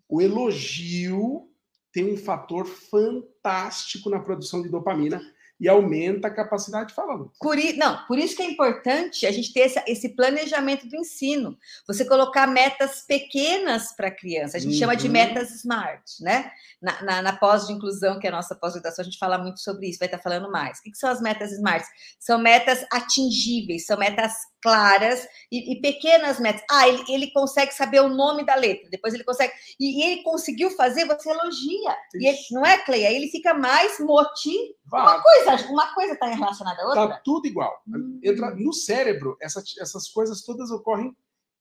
O 0.08 0.22
elogio 0.22 1.50
tem 1.92 2.10
um 2.10 2.16
fator 2.16 2.66
fantástico 2.66 4.08
na 4.08 4.20
produção 4.20 4.62
de 4.62 4.70
dopamina 4.70 5.20
e 5.62 5.68
aumenta 5.68 6.26
a 6.26 6.34
capacidade 6.34 6.88
de 6.88 6.94
falar. 6.94 7.16
Por, 7.38 7.56
não, 7.76 8.04
por 8.06 8.18
isso 8.18 8.34
que 8.34 8.42
é 8.42 8.50
importante 8.50 9.24
a 9.24 9.30
gente 9.30 9.52
ter 9.52 9.60
esse, 9.60 9.80
esse 9.86 10.08
planejamento 10.08 10.88
do 10.88 10.96
ensino. 10.96 11.56
Você 11.86 12.04
colocar 12.04 12.48
metas 12.48 13.02
pequenas 13.06 13.94
para 13.94 14.08
a 14.08 14.10
criança. 14.10 14.56
A 14.56 14.60
gente 14.60 14.72
uhum. 14.72 14.78
chama 14.80 14.96
de 14.96 15.06
uhum. 15.06 15.12
metas 15.12 15.50
SMART, 15.50 16.02
né? 16.20 16.50
Na, 16.82 17.02
na, 17.02 17.22
na, 17.22 17.32
pós 17.36 17.68
de 17.68 17.74
inclusão, 17.74 18.18
que 18.18 18.26
é 18.26 18.30
a 18.30 18.32
nossa 18.32 18.56
pós-graduação, 18.56 19.02
a 19.02 19.04
gente 19.04 19.18
fala 19.18 19.38
muito 19.38 19.60
sobre 19.60 19.88
isso, 19.88 20.00
vai 20.00 20.08
estar 20.08 20.18
falando 20.18 20.50
mais. 20.50 20.80
O 20.80 20.82
que, 20.82 20.90
que 20.90 20.98
são 20.98 21.08
as 21.08 21.20
metas 21.20 21.52
SMART? 21.52 21.84
São 22.18 22.40
metas 22.40 22.84
atingíveis, 22.90 23.86
são 23.86 23.96
metas 23.96 24.32
claras 24.62 25.26
e, 25.50 25.72
e, 25.72 25.80
pequenas 25.80 26.38
metas. 26.38 26.62
Ah, 26.70 26.88
ele, 26.88 27.02
ele 27.08 27.30
consegue 27.32 27.74
saber 27.74 28.00
o 28.00 28.08
nome 28.08 28.46
da 28.46 28.54
letra, 28.54 28.88
depois 28.88 29.12
ele 29.12 29.24
consegue. 29.24 29.52
E, 29.78 30.00
e 30.00 30.12
ele 30.12 30.22
conseguiu 30.22 30.70
fazer, 30.70 31.04
você 31.04 31.28
elogia. 31.28 31.96
E 32.14 32.28
ele, 32.28 32.38
não 32.52 32.64
é, 32.64 32.78
Cleia? 32.78 33.08
Aí 33.08 33.16
ele 33.16 33.28
fica 33.28 33.52
mais 33.52 33.98
motivado. 33.98 34.76
Uma 34.92 35.22
coisa, 35.22 35.68
uma 35.68 35.94
coisa 35.94 36.12
está 36.14 36.26
relacionada 36.26 36.80
à 36.80 36.86
outra. 36.86 37.04
Está 37.04 37.16
tudo 37.24 37.46
igual. 37.46 37.82
Hum. 37.86 38.20
Entra 38.22 38.54
no 38.54 38.72
cérebro, 38.72 39.36
essa, 39.40 39.62
essas 39.80 40.08
coisas 40.08 40.42
todas 40.42 40.70
ocorrem 40.70 41.14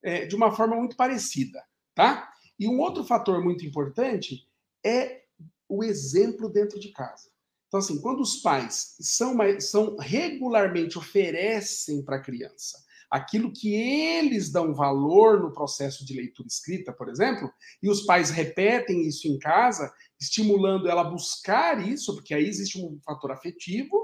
é, 0.04 0.26
de 0.26 0.36
uma 0.36 0.52
forma 0.52 0.76
muito 0.76 0.96
parecida, 0.96 1.64
tá? 1.96 2.32
E 2.60 2.68
um 2.68 2.80
outro 2.80 3.04
fator 3.04 3.44
muito 3.44 3.66
importante 3.66 4.48
é 4.86 5.24
o 5.68 5.84
exemplo 5.84 6.50
dentro 6.50 6.80
de 6.80 6.92
casa. 6.92 7.32
Então, 7.68 7.80
assim, 7.80 8.02
quando 8.02 8.20
os 8.20 8.36
pais 8.36 8.98
são, 9.00 9.36
são 9.60 9.96
regularmente 9.98 10.98
oferecem 10.98 12.04
para 12.04 12.18
a 12.18 12.22
criança 12.22 12.78
aquilo 13.12 13.52
que 13.52 13.76
eles 13.76 14.50
dão 14.50 14.74
valor 14.74 15.42
no 15.42 15.52
processo 15.52 16.06
de 16.06 16.14
leitura 16.14 16.48
escrita, 16.48 16.94
por 16.94 17.10
exemplo, 17.10 17.52
e 17.84 17.90
os 17.90 18.04
pais 18.04 18.30
repetem 18.30 19.06
isso 19.06 19.28
em 19.28 19.38
casa, 19.38 19.92
estimulando 20.20 20.90
ela 20.90 21.02
a 21.02 21.10
buscar 21.10 21.86
isso, 21.86 22.16
porque 22.16 22.34
aí 22.34 22.48
existe 22.48 22.80
um 22.80 22.98
fator 23.06 23.32
afetivo, 23.34 24.00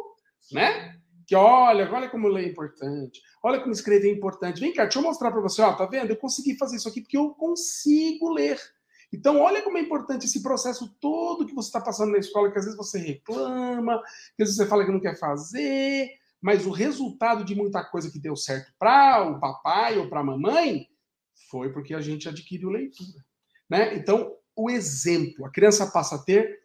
né? 0.52 1.00
Que 1.26 1.36
olha, 1.36 1.90
olha 1.92 2.10
como 2.10 2.28
ler 2.28 2.46
é 2.46 2.50
importante, 2.50 3.22
olha 3.42 3.60
como 3.60 3.72
escrever 3.72 4.10
é 4.10 4.14
importante. 4.14 4.60
Vem 4.60 4.74
cá, 4.74 4.84
deixa 4.84 5.00
eu 5.00 5.04
mostrar 5.04 5.32
para 5.32 5.42
você, 5.42 5.62
ó, 5.62 5.74
tá 5.74 5.86
vendo? 5.86 6.10
Eu 6.10 6.18
consegui 6.18 6.58
fazer 6.58 6.76
isso 6.76 6.90
aqui 6.90 7.02
porque 7.02 7.18
eu 7.18 7.30
consigo 7.30 8.30
ler. 8.30 8.60
Então, 9.14 9.40
olha 9.40 9.62
como 9.62 9.78
é 9.78 9.82
importante 9.82 10.26
esse 10.26 10.44
processo 10.44 10.94
todo 11.00 11.46
que 11.46 11.56
você 11.56 11.70
está 11.70 11.80
passando 11.80 12.12
na 12.12 12.18
escola, 12.18 12.52
que 12.52 12.60
às 12.60 12.66
vezes 12.66 12.78
você 12.78 13.00
reclama, 13.00 14.02
que 14.36 14.44
às 14.44 14.50
vezes 14.50 14.58
você 14.58 14.66
fala 14.66 14.86
que 14.86 14.92
não 14.92 15.00
quer 15.00 15.18
fazer, 15.18 16.10
mas 16.48 16.66
o 16.66 16.72
resultado 16.72 17.44
de 17.44 17.54
muita 17.54 17.84
coisa 17.84 18.10
que 18.10 18.18
deu 18.18 18.34
certo 18.34 18.72
para 18.80 19.22
o 19.30 19.38
papai 19.38 19.98
ou 19.98 20.08
para 20.08 20.22
a 20.22 20.24
mamãe 20.24 20.88
Foi 21.52 21.74
porque 21.74 21.94
a 21.94 22.00
gente 22.00 22.30
adquiriu 22.30 22.70
leitura. 22.70 23.20
Né? 23.70 23.96
Então, 23.96 24.34
o 24.56 24.70
exemplo, 24.70 25.46
a 25.46 25.52
criança 25.52 25.92
passa 25.92 26.16
a 26.16 26.24
ter 26.24 26.58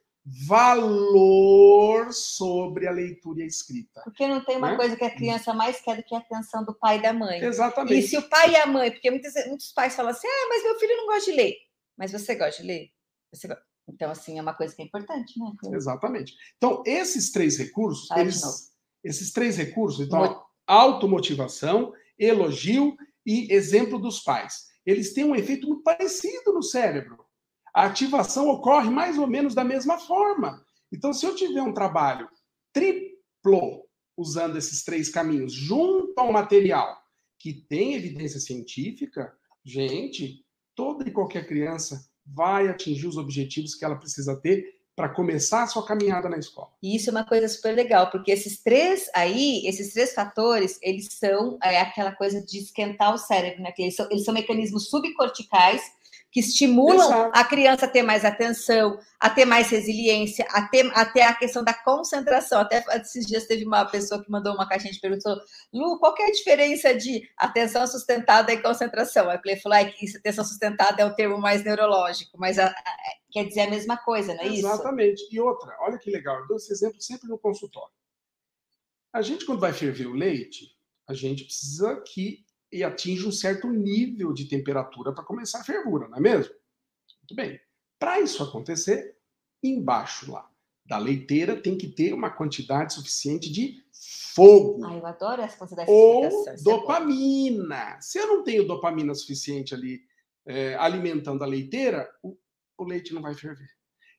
valor 0.47 2.13
sobre 2.13 2.87
a 2.87 2.93
leitura 2.93 3.41
e 3.41 3.43
a 3.43 3.47
escrita. 3.47 4.03
Porque 4.05 4.25
não 4.29 4.45
tem 4.45 4.57
uma 4.57 4.71
né? 4.71 4.77
coisa 4.77 4.95
que 4.95 5.05
a 5.05 5.11
criança 5.11 5.53
mais 5.53 5.81
quer 5.81 5.97
do 5.97 6.05
que 6.05 6.15
a 6.15 6.19
atenção 6.19 6.65
do 6.65 6.73
pai 6.75 6.99
e 6.99 7.03
da 7.03 7.13
mãe. 7.13 7.43
Exatamente. 7.43 7.99
E 7.99 8.03
se 8.03 8.17
o 8.17 8.29
pai 8.29 8.53
e 8.53 8.57
a 8.57 8.67
mãe, 8.67 8.93
porque 8.93 9.11
muitos, 9.11 9.35
muitos 9.49 9.73
pais 9.73 9.97
falam 9.97 10.13
assim, 10.13 10.29
ah, 10.29 10.47
mas 10.49 10.63
meu 10.63 10.79
filho 10.79 10.97
não 10.97 11.07
gosta 11.07 11.29
de 11.29 11.37
ler. 11.37 11.57
Mas 11.99 12.13
você 12.13 12.37
gosta 12.37 12.63
de 12.63 12.69
ler? 12.69 12.93
Você 13.33 13.49
gosta. 13.49 13.65
Então, 13.89 14.13
assim, 14.13 14.39
é 14.39 14.43
uma 14.43 14.55
coisa 14.55 14.77
que 14.77 14.81
é 14.81 14.85
importante, 14.85 15.41
né? 15.41 15.51
Exatamente. 15.75 16.37
Então, 16.57 16.85
esses 16.87 17.33
três 17.33 17.59
recursos, 17.59 18.07
Fala 18.07 18.21
eles. 18.21 18.72
Esses 19.03 19.33
três 19.33 19.57
recursos, 19.57 20.07
então, 20.07 20.21
Mo- 20.25 20.43
automotivação, 20.67 21.93
elogio 22.19 22.97
e 23.27 23.53
exemplo 23.53 23.99
dos 23.99 24.21
pais, 24.21 24.69
eles 24.85 25.13
têm 25.13 25.25
um 25.25 25.35
efeito 25.35 25.67
muito 25.67 25.83
parecido 25.83 26.53
no 26.53 26.63
cérebro. 26.63 27.25
A 27.75 27.87
ativação 27.87 28.49
ocorre 28.49 28.91
mais 28.91 29.19
ou 29.19 29.27
menos 29.27 29.55
da 29.55 29.65
mesma 29.65 29.99
forma. 29.99 30.65
Então, 30.93 31.13
se 31.13 31.25
eu 31.25 31.35
tiver 31.35 31.63
um 31.63 31.73
trabalho 31.73 32.29
triplo 32.73 33.87
usando 34.17 34.57
esses 34.59 34.85
três 34.85 35.09
caminhos 35.09 35.53
junto 35.53 36.19
ao 36.19 36.33
material 36.33 37.01
que 37.39 37.55
tem 37.69 37.95
evidência 37.95 38.39
científica, 38.39 39.33
gente, 39.65 40.45
toda 40.75 41.09
e 41.09 41.13
qualquer 41.13 41.47
criança 41.47 42.07
vai 42.25 42.69
atingir 42.69 43.07
os 43.07 43.17
objetivos 43.17 43.75
que 43.75 43.85
ela 43.85 43.97
precisa 43.97 44.37
ter 44.41 44.65
para 44.95 45.09
começar 45.09 45.63
a 45.63 45.67
sua 45.67 45.87
caminhada 45.87 46.29
na 46.29 46.37
escola. 46.37 46.69
E 46.83 46.97
isso 46.97 47.09
é 47.09 47.13
uma 47.13 47.25
coisa 47.25 47.49
super 47.49 47.75
legal, 47.75 48.11
porque 48.11 48.31
esses 48.31 48.63
três 48.63 49.11
aí, 49.15 49.67
esses 49.67 49.93
três 49.93 50.13
fatores, 50.13 50.79
eles 50.83 51.09
são 51.13 51.59
é, 51.63 51.81
aquela 51.81 52.13
coisa 52.13 52.45
de 52.45 52.59
esquentar 52.59 53.15
o 53.15 53.19
cérebro, 53.19 53.63
né? 53.63 53.73
Eles, 53.79 53.97
são, 53.97 54.07
eles 54.11 54.25
são 54.25 54.35
mecanismos 54.35 54.91
subcorticais 54.91 55.83
que 56.31 56.41
estimulam 56.41 56.97
Exato. 56.97 57.31
a 57.39 57.45
criança 57.45 57.85
a 57.85 57.89
ter 57.89 58.03
mais 58.03 58.25
atenção, 58.25 58.99
a 59.21 59.29
ter 59.29 59.45
mais 59.45 59.69
resiliência, 59.69 60.47
a 60.51 60.63
ter 60.67 60.91
até 60.95 61.25
a 61.25 61.35
questão 61.35 61.63
da 61.63 61.75
concentração. 61.75 62.61
Até 62.61 62.83
esses 63.01 63.27
dias 63.27 63.47
teve 63.47 63.67
uma 63.67 63.85
pessoa 63.85 64.23
que 64.25 64.31
mandou 64.31 64.55
uma 64.55 64.67
caixinha 64.67 64.95
de 64.95 64.99
perguntas, 65.01 65.39
Lu, 65.73 65.99
qual 65.99 66.15
é 66.19 66.29
a 66.29 66.33
diferença 66.33 66.95
de 66.95 67.23
atenção 67.37 67.87
sustentada 67.87 68.51
e 68.51 68.63
concentração? 68.63 69.29
Aí 69.29 69.39
eu 69.45 69.57
falei, 69.59 69.85
ah, 69.85 69.91
que 69.91 70.07
atenção 70.17 70.43
sustentada 70.43 71.03
é 71.03 71.05
o 71.05 71.15
termo 71.15 71.37
mais 71.39 71.63
neurológico, 71.63 72.39
mas 72.39 72.59
a- 72.59 72.67
a- 72.67 73.22
quer 73.33 73.47
dizer 73.47 73.63
a 73.63 73.71
mesma 73.71 73.97
coisa, 73.97 74.35
não 74.35 74.43
é 74.43 74.49
isso? 74.49 74.67
Exatamente. 74.67 75.27
E 75.31 75.41
outra, 75.41 75.77
olha 75.81 75.99
que 75.99 76.11
legal, 76.11 76.41
eu 76.41 76.47
dou 76.47 76.57
esse 76.57 76.73
exemplo 76.73 77.01
sempre 77.01 77.29
no 77.29 77.39
consultório. 77.39 77.93
A 79.13 79.23
gente, 79.23 79.45
quando 79.45 79.61
vai 79.61 79.73
ferver 79.73 80.07
o 80.07 80.15
leite, 80.15 80.77
a 81.07 81.15
gente 81.15 81.45
precisa 81.45 82.01
que 82.01 82.45
e 82.73 82.83
atinja 82.83 83.29
um 83.29 83.33
certo 83.33 83.69
nível 83.69 84.33
de 84.33 84.47
temperatura 84.47 85.13
para 85.13 85.25
começar 85.25 85.61
a 85.61 85.65
fervura, 85.65 86.09
não 86.09 86.17
é 86.17 86.21
mesmo? 86.21 86.55
Muito 87.21 87.35
bem. 87.35 87.61
Para 87.99 88.19
isso 88.21 88.43
acontecer, 88.43 89.15
embaixo 89.63 90.33
lá 90.33 90.51
da 90.85 90.99
leiteira 90.99 91.61
tem 91.61 91.77
que 91.77 91.87
ter 91.87 92.13
uma 92.13 92.31
quantidade 92.31 92.95
suficiente 92.95 93.53
de 93.53 93.83
fogo 94.35 94.85
Ai, 94.85 94.99
eu 94.99 95.07
adoro 95.07 95.43
essa 95.43 95.57
quantidade 95.57 95.87
de 95.87 95.93
ou 95.93 96.49
é 96.49 96.57
dopamina. 96.57 98.01
Se 98.01 98.19
eu 98.19 98.27
não 98.27 98.43
tenho 98.43 98.67
dopamina 98.67 99.15
suficiente 99.15 99.75
ali 99.75 100.01
é, 100.45 100.75
alimentando 100.75 101.45
a 101.45 101.47
leiteira, 101.47 102.11
o, 102.23 102.37
o 102.79 102.85
leite 102.85 103.15
não 103.15 103.23
vai 103.23 103.35
ferver. 103.35 103.69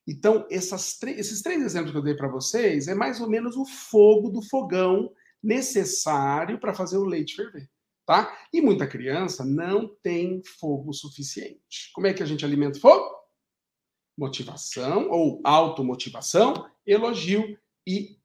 Então, 0.06 0.46
esses 0.50 0.98
três 0.98 1.62
exemplos 1.62 1.90
que 1.92 1.96
eu 1.96 2.02
dei 2.02 2.14
para 2.14 2.28
vocês 2.28 2.88
é 2.88 2.94
mais 2.94 3.20
ou 3.20 3.28
menos 3.28 3.56
o 3.56 3.64
fogo 3.64 4.28
do 4.28 4.42
fogão 4.42 5.12
necessário 5.42 6.58
para 6.58 6.74
fazer 6.74 6.98
o 6.98 7.04
leite 7.04 7.36
ferver. 7.36 7.70
Tá? 8.06 8.38
E 8.52 8.60
muita 8.60 8.86
criança 8.86 9.44
não 9.44 9.88
tem 10.02 10.42
fogo 10.58 10.92
suficiente. 10.92 11.90
Como 11.94 12.06
é 12.06 12.12
que 12.12 12.22
a 12.22 12.26
gente 12.26 12.44
alimenta 12.44 12.76
o 12.76 12.80
fogo? 12.80 13.14
Motivação 14.16 15.08
ou 15.10 15.40
automotivação, 15.42 16.70
elogio 16.86 17.58
e 17.86 18.18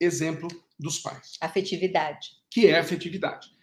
exemplo 0.00 0.48
dos 0.78 0.98
pais, 0.98 1.36
Afetividade. 1.40 2.28
que 2.50 2.66
é 2.66 2.78
afetividade. 2.78 3.55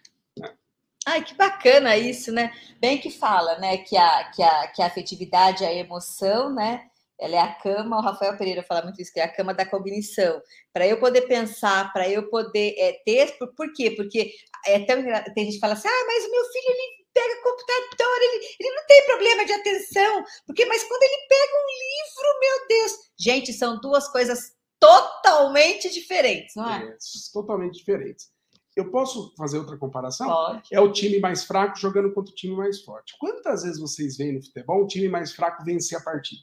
Ai, 1.06 1.22
que 1.22 1.34
bacana 1.34 1.96
isso, 1.96 2.32
né? 2.32 2.52
Bem 2.80 2.98
que 2.98 3.10
fala, 3.10 3.58
né? 3.58 3.78
Que 3.78 3.96
a, 3.96 4.30
que 4.30 4.42
a, 4.42 4.68
que 4.68 4.82
a 4.82 4.86
afetividade, 4.86 5.64
a 5.64 5.72
emoção, 5.72 6.52
né? 6.52 6.88
Ela 7.20 7.36
é 7.36 7.38
a 7.38 7.54
cama, 7.54 7.98
o 7.98 8.02
Rafael 8.02 8.36
Pereira 8.36 8.62
fala 8.62 8.82
muito 8.82 9.00
isso, 9.00 9.12
que 9.12 9.20
é 9.20 9.24
a 9.24 9.32
cama 9.32 9.54
da 9.54 9.64
cognição. 9.64 10.42
Para 10.72 10.86
eu 10.86 10.98
poder 10.98 11.22
pensar, 11.22 11.92
para 11.92 12.08
eu 12.08 12.28
poder 12.28 12.74
é, 12.76 12.92
ter. 13.04 13.38
Por, 13.38 13.54
por 13.54 13.72
quê? 13.72 13.92
Porque 13.92 14.32
é 14.66 14.80
tão 14.80 14.96
tem 15.34 15.44
gente 15.44 15.54
que 15.54 15.60
fala 15.60 15.74
assim: 15.74 15.88
ah, 15.88 16.04
mas 16.06 16.24
o 16.24 16.30
meu 16.30 16.44
filho 16.46 16.66
ele 16.68 17.04
pega 17.14 17.42
computador, 17.42 18.22
ele, 18.22 18.46
ele 18.58 18.74
não 18.74 18.86
tem 18.86 19.06
problema 19.06 19.44
de 19.44 19.52
atenção. 19.52 20.24
Porque, 20.46 20.66
mas 20.66 20.82
quando 20.82 21.02
ele 21.02 21.26
pega 21.28 21.52
um 21.54 21.68
livro, 21.78 22.40
meu 22.40 22.68
Deus. 22.68 22.92
Gente, 23.16 23.52
são 23.52 23.78
duas 23.80 24.08
coisas 24.08 24.52
totalmente 24.80 25.88
diferentes, 25.90 26.56
não 26.56 26.68
é? 26.68 26.84
É, 26.84 26.96
totalmente 27.32 27.78
diferentes. 27.78 28.33
Eu 28.76 28.90
posso 28.90 29.32
fazer 29.36 29.58
outra 29.58 29.76
comparação? 29.76 30.26
Pode. 30.26 30.68
É 30.72 30.80
o 30.80 30.92
time 30.92 31.20
mais 31.20 31.44
fraco 31.44 31.78
jogando 31.78 32.12
contra 32.12 32.32
o 32.32 32.34
time 32.34 32.56
mais 32.56 32.82
forte. 32.82 33.14
Quantas 33.18 33.62
vezes 33.62 33.80
vocês 33.80 34.16
veem 34.16 34.34
no 34.34 34.42
futebol 34.42 34.82
o 34.82 34.86
time 34.86 35.08
mais 35.08 35.32
fraco 35.32 35.64
vencer 35.64 35.96
a 35.96 36.02
partida? 36.02 36.42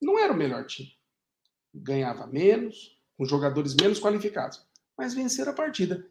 Não 0.00 0.18
era 0.18 0.32
o 0.32 0.36
melhor 0.36 0.64
time. 0.66 0.90
Ganhava 1.74 2.26
menos, 2.26 2.98
com 3.16 3.24
jogadores 3.24 3.74
menos 3.74 4.00
qualificados, 4.00 4.64
mas 4.96 5.14
venceram 5.14 5.52
a 5.52 5.54
partida. 5.54 6.06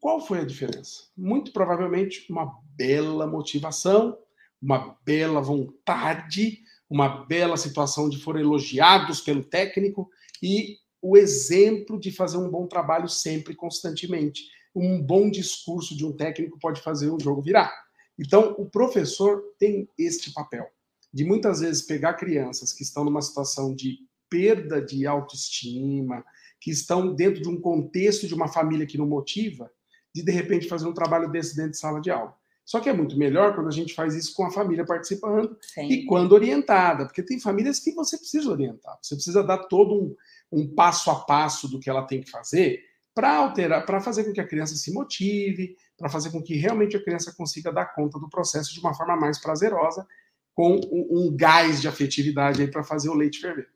Qual 0.00 0.20
foi 0.20 0.40
a 0.40 0.44
diferença? 0.44 1.08
Muito 1.16 1.52
provavelmente 1.52 2.30
uma 2.30 2.60
bela 2.76 3.26
motivação, 3.26 4.18
uma 4.60 4.98
bela 5.04 5.40
vontade, 5.40 6.62
uma 6.88 7.24
bela 7.26 7.56
situação 7.56 8.08
de 8.08 8.18
foram 8.18 8.40
elogiados 8.40 9.20
pelo 9.20 9.44
técnico 9.44 10.08
e 10.42 10.78
o 11.08 11.16
exemplo 11.16 12.00
de 12.00 12.10
fazer 12.10 12.36
um 12.36 12.50
bom 12.50 12.66
trabalho 12.66 13.08
sempre, 13.08 13.54
constantemente. 13.54 14.42
Um 14.74 15.00
bom 15.00 15.30
discurso 15.30 15.96
de 15.96 16.04
um 16.04 16.12
técnico 16.12 16.58
pode 16.58 16.80
fazer 16.80 17.10
o 17.10 17.20
jogo 17.20 17.40
virar. 17.40 17.72
Então, 18.18 18.56
o 18.58 18.66
professor 18.66 19.40
tem 19.58 19.88
este 19.96 20.32
papel 20.32 20.66
de 21.12 21.24
muitas 21.24 21.60
vezes 21.60 21.82
pegar 21.82 22.14
crianças 22.14 22.72
que 22.72 22.82
estão 22.82 23.04
numa 23.04 23.22
situação 23.22 23.74
de 23.74 23.98
perda 24.28 24.82
de 24.82 25.06
autoestima, 25.06 26.24
que 26.60 26.72
estão 26.72 27.14
dentro 27.14 27.40
de 27.40 27.48
um 27.48 27.60
contexto 27.60 28.26
de 28.26 28.34
uma 28.34 28.48
família 28.48 28.86
que 28.86 28.98
não 28.98 29.06
motiva, 29.06 29.70
de 30.12 30.22
de 30.22 30.32
repente 30.32 30.68
fazer 30.68 30.88
um 30.88 30.92
trabalho 30.92 31.30
desse 31.30 31.54
dentro 31.54 31.70
de 31.72 31.78
sala 31.78 32.00
de 32.00 32.10
aula. 32.10 32.34
Só 32.64 32.80
que 32.80 32.88
é 32.88 32.92
muito 32.92 33.16
melhor 33.16 33.54
quando 33.54 33.68
a 33.68 33.72
gente 33.72 33.94
faz 33.94 34.16
isso 34.16 34.34
com 34.34 34.44
a 34.44 34.50
família 34.50 34.84
participando 34.84 35.56
Sim. 35.62 35.88
e 35.88 36.04
quando 36.04 36.32
orientada, 36.32 37.06
porque 37.06 37.22
tem 37.22 37.38
famílias 37.38 37.78
que 37.78 37.92
você 37.92 38.18
precisa 38.18 38.50
orientar, 38.50 38.98
você 39.00 39.14
precisa 39.14 39.44
dar 39.44 39.58
todo 39.68 39.94
um, 39.94 40.16
um 40.50 40.74
passo 40.74 41.10
a 41.10 41.16
passo 41.16 41.68
do 41.68 41.80
que 41.80 41.90
ela 41.90 42.06
tem 42.06 42.20
que 42.20 42.30
fazer 42.30 42.80
para 43.14 43.34
alterar, 43.34 43.86
para 43.86 44.00
fazer 44.00 44.24
com 44.24 44.32
que 44.32 44.40
a 44.40 44.46
criança 44.46 44.74
se 44.74 44.92
motive, 44.92 45.74
para 45.96 46.08
fazer 46.08 46.30
com 46.30 46.42
que 46.42 46.54
realmente 46.54 46.96
a 46.96 47.02
criança 47.02 47.34
consiga 47.34 47.72
dar 47.72 47.86
conta 47.86 48.18
do 48.18 48.28
processo 48.28 48.74
de 48.74 48.80
uma 48.80 48.94
forma 48.94 49.16
mais 49.16 49.38
prazerosa, 49.38 50.06
com 50.52 50.76
um, 50.76 51.08
um 51.10 51.36
gás 51.36 51.80
de 51.80 51.88
afetividade 51.88 52.60
aí 52.60 52.70
para 52.70 52.84
fazer 52.84 53.08
o 53.08 53.14
leite 53.14 53.40
ferver. 53.40 53.68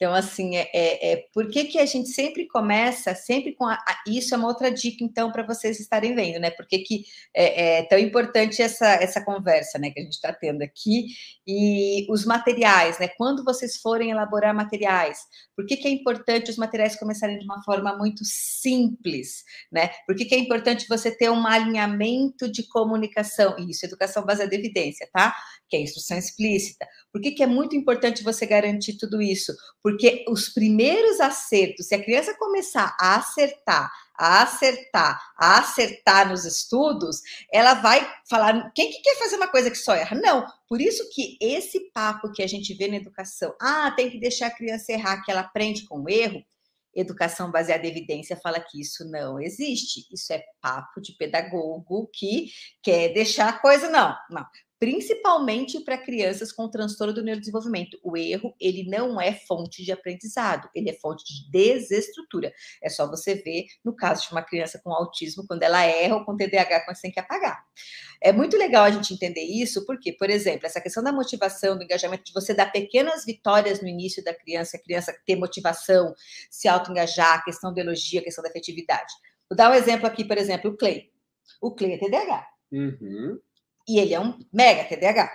Então, 0.00 0.14
assim, 0.14 0.56
é, 0.56 0.70
é, 0.72 1.12
é- 1.12 1.24
por 1.34 1.50
que, 1.50 1.64
que 1.66 1.78
a 1.78 1.84
gente 1.84 2.08
sempre 2.08 2.48
começa, 2.48 3.14
sempre 3.14 3.54
com 3.54 3.66
a, 3.66 3.74
a- 3.74 4.02
isso 4.06 4.34
é 4.34 4.38
uma 4.38 4.48
outra 4.48 4.70
dica, 4.70 5.04
então, 5.04 5.30
para 5.30 5.42
vocês 5.46 5.78
estarem 5.78 6.14
vendo, 6.14 6.40
né? 6.40 6.50
Por 6.50 6.66
que, 6.66 6.78
que 6.78 7.04
é, 7.34 7.80
é 7.80 7.82
tão 7.84 7.98
importante 7.98 8.62
essa, 8.62 8.86
essa 8.94 9.22
conversa, 9.22 9.78
né, 9.78 9.90
que 9.90 10.00
a 10.00 10.02
gente 10.02 10.14
está 10.14 10.32
tendo 10.32 10.62
aqui, 10.62 11.08
e 11.46 12.06
os 12.10 12.24
materiais, 12.24 12.98
né? 12.98 13.08
Quando 13.08 13.44
vocês 13.44 13.76
forem 13.76 14.10
elaborar 14.10 14.54
materiais, 14.54 15.18
por 15.54 15.66
que, 15.66 15.76
que 15.76 15.86
é 15.86 15.90
importante 15.90 16.50
os 16.50 16.56
materiais 16.56 16.96
começarem 16.96 17.38
de 17.38 17.44
uma 17.44 17.62
forma 17.62 17.94
muito 17.98 18.22
simples, 18.24 19.44
né? 19.70 19.90
Por 20.06 20.16
que, 20.16 20.24
que 20.24 20.34
é 20.34 20.38
importante 20.38 20.86
você 20.88 21.10
ter 21.14 21.28
um 21.30 21.46
alinhamento 21.46 22.50
de 22.50 22.66
comunicação? 22.68 23.54
Isso, 23.58 23.84
educação 23.84 24.24
baseada 24.24 24.54
em 24.54 24.58
evidência, 24.58 25.06
tá? 25.12 25.34
Que 25.70 25.76
é 25.76 25.80
instrução 25.80 26.18
explícita. 26.18 26.86
Por 27.12 27.20
que, 27.20 27.30
que 27.30 27.42
é 27.42 27.46
muito 27.46 27.76
importante 27.76 28.24
você 28.24 28.44
garantir 28.44 28.98
tudo 28.98 29.22
isso? 29.22 29.52
Porque 29.82 30.24
os 30.28 30.48
primeiros 30.48 31.20
acertos, 31.20 31.86
se 31.86 31.94
a 31.94 32.02
criança 32.02 32.36
começar 32.36 32.96
a 33.00 33.16
acertar, 33.16 33.90
a 34.20 34.42
acertar, 34.42 35.18
a 35.38 35.58
acertar 35.60 36.28
nos 36.28 36.44
estudos, 36.44 37.20
ela 37.52 37.74
vai 37.74 38.06
falar: 38.28 38.70
quem 38.74 38.90
que 38.90 39.00
quer 39.00 39.16
fazer 39.16 39.36
uma 39.36 39.48
coisa 39.48 39.70
que 39.70 39.78
só 39.78 39.94
erra? 39.94 40.14
Não. 40.20 40.44
Por 40.68 40.80
isso 40.80 41.08
que 41.14 41.38
esse 41.40 41.90
papo 41.92 42.30
que 42.30 42.42
a 42.42 42.46
gente 42.46 42.74
vê 42.74 42.86
na 42.86 42.96
educação, 42.96 43.54
ah, 43.60 43.90
tem 43.92 44.10
que 44.10 44.20
deixar 44.20 44.48
a 44.48 44.54
criança 44.54 44.92
errar, 44.92 45.22
que 45.22 45.30
ela 45.30 45.40
aprende 45.40 45.86
com 45.86 46.02
o 46.02 46.10
erro. 46.10 46.44
Educação 46.94 47.50
baseada 47.50 47.86
em 47.86 47.90
evidência 47.90 48.36
fala 48.36 48.60
que 48.60 48.80
isso 48.80 49.08
não 49.08 49.40
existe. 49.40 50.06
Isso 50.12 50.32
é 50.32 50.42
papo 50.60 51.00
de 51.00 51.12
pedagogo 51.12 52.10
que 52.12 52.50
quer 52.82 53.14
deixar 53.14 53.48
a 53.48 53.58
coisa. 53.58 53.88
Não, 53.88 54.14
não. 54.28 54.44
Principalmente 54.80 55.78
para 55.80 55.98
crianças 55.98 56.50
com 56.50 56.66
transtorno 56.66 57.12
do 57.12 57.22
neurodesenvolvimento. 57.22 57.98
O 58.02 58.16
erro, 58.16 58.54
ele 58.58 58.88
não 58.88 59.20
é 59.20 59.34
fonte 59.34 59.84
de 59.84 59.92
aprendizado, 59.92 60.70
ele 60.74 60.88
é 60.88 60.94
fonte 60.94 61.22
de 61.22 61.50
desestrutura. 61.50 62.50
É 62.82 62.88
só 62.88 63.06
você 63.06 63.34
ver 63.34 63.66
no 63.84 63.94
caso 63.94 64.26
de 64.26 64.32
uma 64.32 64.42
criança 64.42 64.80
com 64.82 64.90
autismo, 64.90 65.46
quando 65.46 65.62
ela 65.62 65.84
erra 65.84 66.16
ou 66.16 66.24
com 66.24 66.34
TDAH, 66.34 66.86
quando 66.86 66.96
você 66.96 67.02
tem 67.02 67.12
que 67.12 67.20
apagar. 67.20 67.62
É 68.22 68.32
muito 68.32 68.56
legal 68.56 68.84
a 68.84 68.90
gente 68.90 69.12
entender 69.12 69.42
isso, 69.42 69.84
porque, 69.84 70.14
por 70.14 70.30
exemplo, 70.30 70.66
essa 70.66 70.80
questão 70.80 71.02
da 71.02 71.12
motivação, 71.12 71.76
do 71.76 71.84
engajamento, 71.84 72.24
de 72.24 72.32
você 72.32 72.54
dar 72.54 72.72
pequenas 72.72 73.26
vitórias 73.26 73.82
no 73.82 73.88
início 73.88 74.24
da 74.24 74.32
criança, 74.32 74.78
a 74.78 74.80
criança 74.80 75.14
ter 75.26 75.36
motivação, 75.36 76.14
se 76.50 76.66
auto-engajar, 76.66 77.44
questão 77.44 77.74
da 77.74 77.82
elogio, 77.82 78.22
questão 78.22 78.42
da 78.42 78.48
afetividade. 78.48 79.12
Vou 79.46 79.56
dar 79.58 79.70
um 79.70 79.74
exemplo 79.74 80.06
aqui, 80.06 80.24
por 80.24 80.38
exemplo, 80.38 80.70
o 80.70 80.76
Clay. 80.76 81.10
O 81.60 81.70
Clay 81.74 81.92
é 81.94 81.98
TDAH. 81.98 82.48
Uhum. 82.72 83.38
E 83.90 83.98
ele 83.98 84.14
é 84.14 84.20
um 84.20 84.38
mega 84.52 84.84
TDAH. 84.84 85.28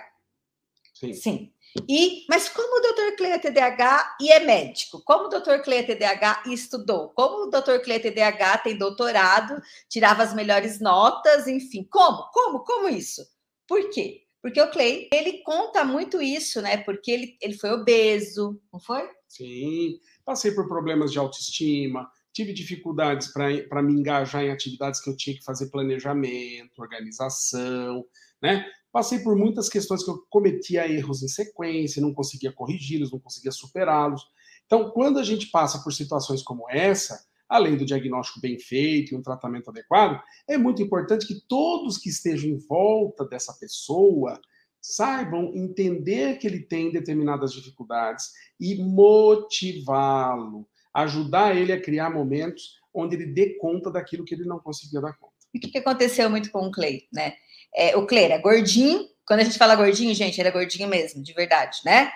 Sim. 0.94 1.12
Sim. 1.12 1.52
E, 1.86 2.24
mas 2.26 2.48
como 2.48 2.78
o 2.78 2.80
Dr. 2.80 3.18
Clay 3.18 3.32
é 3.32 3.38
TDAH 3.38 4.16
e 4.18 4.32
é 4.32 4.40
médico? 4.40 5.02
Como 5.04 5.26
o 5.26 5.28
Dr. 5.28 5.62
Clay 5.62 5.80
é 5.80 5.82
TDAH 5.82 6.44
e 6.46 6.54
estudou? 6.54 7.10
Como 7.10 7.48
o 7.48 7.50
Dr. 7.50 7.84
Clay 7.84 7.98
é 7.98 7.98
TDAH 7.98 8.58
tem 8.58 8.78
doutorado, 8.78 9.60
tirava 9.90 10.22
as 10.22 10.32
melhores 10.32 10.80
notas, 10.80 11.46
enfim. 11.46 11.86
Como? 11.90 12.30
Como? 12.32 12.60
Como 12.60 12.88
isso? 12.88 13.20
Por 13.68 13.90
quê? 13.90 14.22
Porque 14.40 14.58
o 14.58 14.70
Clay, 14.70 15.06
ele 15.12 15.42
conta 15.42 15.84
muito 15.84 16.22
isso, 16.22 16.62
né? 16.62 16.78
Porque 16.78 17.10
ele, 17.10 17.36
ele 17.42 17.58
foi 17.58 17.72
obeso, 17.72 18.58
não 18.72 18.80
foi? 18.80 19.06
Sim. 19.28 20.00
Passei 20.24 20.52
por 20.52 20.66
problemas 20.66 21.12
de 21.12 21.18
autoestima, 21.18 22.10
tive 22.32 22.54
dificuldades 22.54 23.28
para 23.28 23.82
me 23.82 23.92
engajar 23.92 24.44
em 24.44 24.50
atividades 24.50 25.00
que 25.00 25.10
eu 25.10 25.16
tinha 25.16 25.36
que 25.36 25.44
fazer 25.44 25.70
planejamento, 25.70 26.80
organização, 26.80 28.06
né? 28.46 28.64
Passei 28.92 29.18
por 29.18 29.36
muitas 29.36 29.68
questões 29.68 30.02
que 30.02 30.10
eu 30.10 30.24
cometia 30.30 30.90
erros 30.90 31.22
em 31.22 31.28
sequência, 31.28 32.00
não 32.00 32.14
conseguia 32.14 32.52
corrigi-los, 32.52 33.12
não 33.12 33.18
conseguia 33.18 33.52
superá-los. 33.52 34.26
Então, 34.64 34.90
quando 34.90 35.18
a 35.18 35.22
gente 35.22 35.50
passa 35.50 35.82
por 35.82 35.92
situações 35.92 36.42
como 36.42 36.64
essa, 36.70 37.26
além 37.48 37.76
do 37.76 37.84
diagnóstico 37.84 38.40
bem 38.40 38.58
feito 38.58 39.12
e 39.12 39.16
um 39.16 39.22
tratamento 39.22 39.70
adequado, 39.70 40.20
é 40.48 40.56
muito 40.56 40.82
importante 40.82 41.26
que 41.26 41.42
todos 41.46 41.98
que 41.98 42.08
estejam 42.08 42.50
em 42.50 42.56
volta 42.56 43.24
dessa 43.24 43.52
pessoa 43.54 44.40
saibam 44.80 45.52
entender 45.54 46.38
que 46.38 46.46
ele 46.46 46.60
tem 46.60 46.92
determinadas 46.92 47.52
dificuldades 47.52 48.30
e 48.58 48.76
motivá-lo, 48.76 50.66
ajudar 50.94 51.56
ele 51.56 51.72
a 51.72 51.80
criar 51.80 52.10
momentos 52.10 52.80
onde 52.94 53.16
ele 53.16 53.26
dê 53.26 53.58
conta 53.58 53.90
daquilo 53.90 54.24
que 54.24 54.34
ele 54.34 54.44
não 54.44 54.58
conseguia 54.58 55.00
dar 55.00 55.12
conta. 55.14 55.34
E 55.52 55.58
o 55.58 55.60
que 55.60 55.78
aconteceu 55.78 56.30
muito 56.30 56.50
com 56.50 56.66
o 56.66 56.70
Clay, 56.70 57.06
né? 57.12 57.34
É, 57.76 57.96
o 57.96 58.06
Clay 58.06 58.24
era 58.24 58.38
gordinho. 58.38 59.06
Quando 59.26 59.40
a 59.40 59.44
gente 59.44 59.58
fala 59.58 59.76
gordinho, 59.76 60.14
gente, 60.14 60.40
era 60.40 60.50
gordinho 60.50 60.88
mesmo, 60.88 61.22
de 61.22 61.32
verdade, 61.34 61.78
né? 61.84 62.10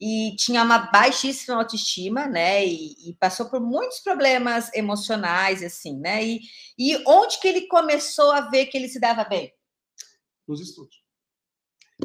E 0.00 0.34
tinha 0.36 0.62
uma 0.62 0.78
baixíssima 0.90 1.56
autoestima, 1.56 2.26
né? 2.26 2.66
E, 2.66 3.10
e 3.10 3.14
passou 3.14 3.46
por 3.46 3.60
muitos 3.60 4.00
problemas 4.00 4.72
emocionais, 4.74 5.62
assim, 5.62 5.98
né? 6.00 6.24
E, 6.24 6.40
e 6.76 7.02
onde 7.06 7.38
que 7.38 7.46
ele 7.46 7.68
começou 7.68 8.32
a 8.32 8.40
ver 8.50 8.66
que 8.66 8.76
ele 8.76 8.88
se 8.88 8.98
dava 8.98 9.22
bem? 9.24 9.52
Nos 10.48 10.60
estudos. 10.60 11.04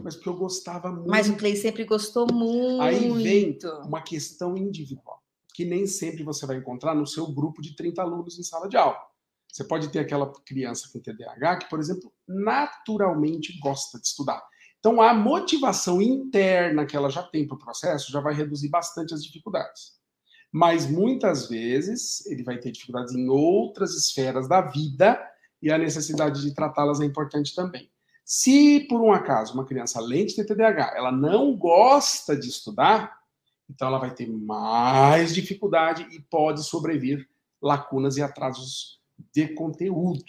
Mas 0.04 0.16
porque 0.16 0.30
eu 0.30 0.38
gostava 0.38 0.92
muito. 0.92 1.10
Mas 1.10 1.30
o 1.30 1.36
Clay 1.36 1.56
sempre 1.56 1.84
gostou 1.84 2.28
muito. 2.32 2.82
Aí 2.82 3.10
vem 3.12 3.58
uma 3.84 4.02
questão 4.02 4.56
individual, 4.56 5.24
que 5.54 5.66
nem 5.66 5.88
sempre 5.88 6.24
você 6.24 6.46
vai 6.46 6.58
encontrar 6.58 6.94
no 6.94 7.08
seu 7.08 7.26
grupo 7.28 7.62
de 7.62 7.76
30 7.76 8.02
alunos 8.02 8.38
em 8.38 8.44
sala 8.44 8.70
de 8.70 8.78
aula. 8.78 9.09
Você 9.52 9.64
pode 9.64 9.90
ter 9.90 10.00
aquela 10.00 10.32
criança 10.46 10.88
com 10.92 11.00
TDAH 11.00 11.58
que, 11.58 11.70
por 11.70 11.80
exemplo, 11.80 12.14
naturalmente 12.28 13.58
gosta 13.60 14.00
de 14.00 14.08
estudar. 14.08 14.42
Então, 14.80 15.02
a 15.02 15.14
motivação 15.14 16.02
interna 16.02 16.86
que 16.86 16.96
ela 16.96 17.10
já 17.10 17.24
tem 17.24 17.46
para 17.46 17.56
o 17.56 17.60
processo 17.60 18.12
já 18.12 18.22
vai 18.22 18.34
reduzir 18.34 18.70
bastante 18.70 19.14
as 19.14 19.24
dificuldades. 19.24 20.00
Mas 20.52 20.90
muitas 20.90 21.50
vezes 21.50 22.26
ele 22.28 22.44
vai 22.44 22.58
ter 22.58 22.72
dificuldades 22.72 23.14
em 23.14 23.28
outras 23.28 23.94
esferas 23.96 24.48
da 24.48 24.62
vida 24.62 25.20
e 25.62 25.72
a 25.72 25.78
necessidade 25.78 26.42
de 26.42 26.54
tratá-las 26.54 27.02
é 27.02 27.06
importante 27.06 27.54
também. 27.54 27.92
Se 28.24 28.82
por 28.82 29.02
um 29.02 29.12
acaso 29.12 29.54
uma 29.54 29.66
criança, 29.66 30.00
além 30.00 30.26
de 30.26 30.36
ter 30.36 30.46
TDAH, 30.46 30.94
ela 30.96 31.12
não 31.12 31.58
gosta 31.58 32.38
de 32.38 32.48
estudar, 32.48 33.20
então 33.70 33.88
ela 33.88 34.00
vai 34.00 34.14
ter 34.14 34.28
mais 34.28 35.34
dificuldade 35.34 36.08
e 36.12 36.22
pode 36.22 36.64
sobrevir 36.64 37.28
lacunas 37.62 38.18
e 38.18 38.22
atrasos 38.22 38.99
de 39.34 39.48
conteúdo. 39.50 40.24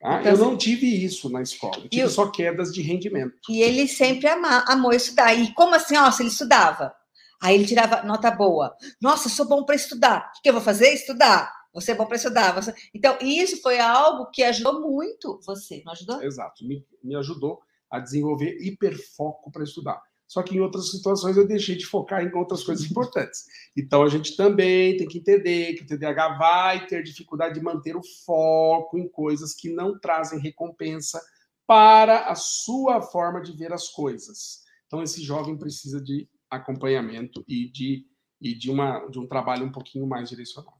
Tá? 0.00 0.20
Então, 0.20 0.32
eu 0.32 0.38
não 0.38 0.56
tive 0.56 0.86
isso 0.86 1.30
na 1.30 1.42
escola, 1.42 1.76
eu 1.76 1.88
tive 1.88 2.02
eu... 2.02 2.10
só 2.10 2.30
quedas 2.30 2.72
de 2.72 2.82
rendimento. 2.82 3.38
E 3.48 3.62
ele 3.62 3.86
sempre 3.86 4.28
ama, 4.28 4.64
amou 4.66 4.92
estudar. 4.92 5.32
E 5.34 5.52
como 5.54 5.74
assim, 5.74 5.96
ó, 5.96 6.10
se 6.10 6.22
ele 6.22 6.30
estudava? 6.30 6.92
Aí 7.40 7.54
ele 7.54 7.66
tirava 7.66 8.02
nota 8.02 8.30
boa. 8.30 8.76
Nossa, 9.00 9.28
sou 9.28 9.48
bom 9.48 9.64
para 9.64 9.74
estudar. 9.74 10.32
O 10.38 10.42
que 10.42 10.48
eu 10.48 10.52
vou 10.52 10.62
fazer? 10.62 10.92
Estudar. 10.92 11.52
Você 11.74 11.92
é 11.92 11.94
bom 11.94 12.06
para 12.06 12.16
estudar. 12.16 12.52
Você... 12.54 12.74
Então, 12.94 13.16
isso 13.20 13.60
foi 13.62 13.80
algo 13.80 14.30
que 14.30 14.42
ajudou 14.42 14.80
muito 14.80 15.40
você, 15.44 15.82
não 15.84 15.92
ajudou? 15.92 16.22
Exato, 16.22 16.64
me, 16.66 16.86
me 17.02 17.16
ajudou 17.16 17.60
a 17.90 17.98
desenvolver 17.98 18.56
hiperfoco 18.60 19.50
para 19.50 19.64
estudar. 19.64 20.00
Só 20.32 20.42
que 20.42 20.56
em 20.56 20.60
outras 20.60 20.90
situações 20.90 21.36
eu 21.36 21.46
deixei 21.46 21.76
de 21.76 21.84
focar 21.84 22.24
em 22.24 22.34
outras 22.34 22.64
coisas 22.64 22.90
importantes. 22.90 23.44
Então 23.76 24.02
a 24.02 24.08
gente 24.08 24.34
também 24.34 24.96
tem 24.96 25.06
que 25.06 25.18
entender 25.18 25.74
que 25.74 25.82
o 25.82 25.86
TDAH 25.86 26.38
vai 26.38 26.86
ter 26.86 27.02
dificuldade 27.02 27.52
de 27.52 27.60
manter 27.60 27.94
o 27.94 28.02
foco 28.24 28.96
em 28.96 29.06
coisas 29.06 29.54
que 29.54 29.68
não 29.68 30.00
trazem 30.00 30.40
recompensa 30.40 31.20
para 31.66 32.30
a 32.30 32.34
sua 32.34 33.02
forma 33.02 33.42
de 33.42 33.52
ver 33.52 33.74
as 33.74 33.88
coisas. 33.88 34.62
Então 34.86 35.02
esse 35.02 35.22
jovem 35.22 35.54
precisa 35.54 36.00
de 36.00 36.26
acompanhamento 36.48 37.44
e 37.46 37.70
de, 37.70 38.06
e 38.40 38.54
de, 38.54 38.70
uma, 38.70 39.06
de 39.08 39.18
um 39.18 39.26
trabalho 39.26 39.66
um 39.66 39.72
pouquinho 39.72 40.06
mais 40.06 40.30
direcionado. 40.30 40.72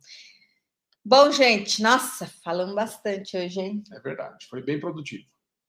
Bom, 1.05 1.31
gente, 1.31 1.83
nossa, 1.83 2.27
falamos 2.43 2.75
bastante 2.75 3.37
hoje, 3.37 3.61
hein? 3.61 3.85
É 3.93 4.01
verdade, 4.01 4.47
foi 4.49 4.63
bem 4.63 4.81
produtivo. 4.81 5.27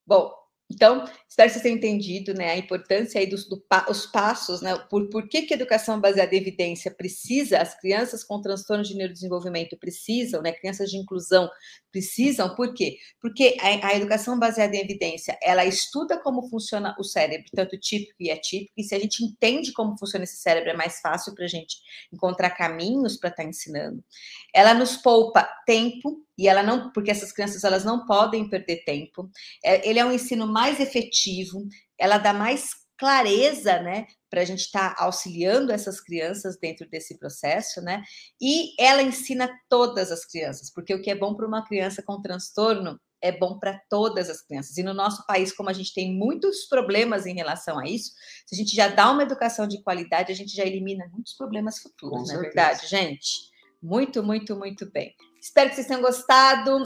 Bom, 0.08 0.32
então, 0.74 1.06
espero 1.30 1.50
que 1.50 1.54
vocês 1.54 1.62
tenham 1.62 1.78
entendido 1.78 2.34
né, 2.34 2.52
a 2.52 2.58
importância 2.58 3.22
aí 3.22 3.28
dos 3.28 3.48
do, 3.48 3.64
os 3.90 4.08
passos, 4.08 4.62
né, 4.62 4.76
por, 4.90 5.08
por 5.10 5.30
que, 5.30 5.44
que 5.44 5.54
a 5.54 5.58
educação 5.58 6.02
baseada 6.02 6.34
em 6.34 6.40
evidência 6.40 6.90
precisa, 6.90 7.60
as 7.60 7.80
crianças 7.80 8.24
com 8.24 8.42
transtorno 8.42 8.84
de 8.84 8.96
neurodesenvolvimento 8.96 9.78
precisam, 9.78 10.42
né, 10.42 10.52
crianças 10.52 10.90
de 10.90 10.98
inclusão 10.98 11.48
precisam, 11.92 12.56
por 12.56 12.74
quê? 12.74 12.98
Porque 13.22 13.56
a, 13.60 13.90
a, 13.90 13.96
educação 13.96 14.38
baseada 14.40 14.76
em 14.76 14.80
evidência, 14.80 15.38
ela 15.44 15.64
estuda 15.64 16.20
como 16.20 16.50
funciona 16.50 16.96
o 16.98 17.04
cérebro, 17.04 17.46
tanto 17.54 17.78
típico 17.78 18.16
e 18.20 18.32
atípico, 18.32 18.74
e 18.76 18.84
se 18.84 18.96
a 18.96 19.00
gente 19.00 19.24
entende 19.24 19.72
como 19.72 19.98
funciona 19.98 20.24
esse 20.24 20.38
cérebro, 20.38 20.72
é 20.72 20.76
mais 20.76 21.00
fácil 21.02 21.36
para 21.36 21.46
a 21.46 21.48
gente 21.48 21.78
encontrar 22.12 22.50
caminhos 22.50 23.16
para 23.18 23.30
estar 23.30 23.44
tá 23.44 23.50
ensinando. 23.50 24.04
Ela 24.52 24.74
nos 24.74 24.98
poupa 24.98 25.48
tempo, 25.68 26.23
e 26.38 26.48
ela 26.48 26.64
não, 26.64 26.92
porque 26.92 27.12
essas 27.12 27.32
crianças 27.32 27.64
elas 27.64 27.84
não 27.84 28.06
podem 28.06 28.50
perder 28.50 28.84
tempo. 28.84 29.30
É, 29.64 29.88
ele 29.88 30.00
é 30.00 30.06
um 30.06 30.12
ensino 30.12 30.48
mais 30.48 30.80
efetivo, 30.80 31.68
ela 31.98 32.18
dá 32.18 32.34
mais 32.34 32.70
clareza, 32.98 33.82
né, 33.82 34.06
para 34.30 34.42
a 34.42 34.46
gente 34.46 34.62
estar 34.62 34.96
tá 34.96 35.04
auxiliando 35.04 35.72
essas 35.72 36.00
crianças 36.00 36.58
dentro 36.58 36.88
desse 36.90 37.18
processo, 37.18 37.82
né? 37.82 38.02
E 38.42 38.74
ela 38.82 39.02
ensina 39.02 39.50
todas 39.70 40.12
as 40.12 40.26
crianças, 40.26 40.72
porque 40.72 40.94
o 40.94 41.02
que 41.02 41.12
é 41.12 41.16
bom 41.16 41.36
para 41.36 41.48
uma 41.48 41.66
criança 41.66 42.02
com 42.02 42.22
transtorno 42.22 43.00
é 43.22 43.32
bom 43.32 43.58
para 43.58 43.80
todas 43.90 44.30
as 44.30 44.42
crianças. 44.42 44.78
E 44.78 44.84
no 44.84 44.94
nosso 44.94 45.26
país, 45.26 45.56
como 45.56 45.70
a 45.70 45.74
gente 45.74 45.94
tem 45.94 46.14
muitos 46.14 46.66
problemas 46.66 47.26
em 47.26 47.34
relação 47.34 47.80
a 47.80 47.88
isso, 47.88 48.12
se 48.46 48.54
a 48.54 48.58
gente 48.58 48.76
já 48.76 48.90
dá 48.90 49.10
uma 49.12 49.24
educação 49.24 49.68
de 49.68 49.82
qualidade, 49.82 50.32
a 50.32 50.36
gente 50.36 50.54
já 50.54 50.66
elimina 50.66 51.10
muitos 51.12 51.34
problemas 51.34 51.80
futuros, 51.80 52.28
não 52.28 52.36
é 52.36 52.42
verdade, 52.42 52.88
gente? 52.88 53.50
Muito, 53.82 54.22
muito, 54.22 54.56
muito 54.58 54.92
bem. 54.92 55.14
Espero 55.44 55.70
que 55.70 55.76
vocês 55.76 55.88
tenham 55.88 56.02
gostado. 56.02 56.84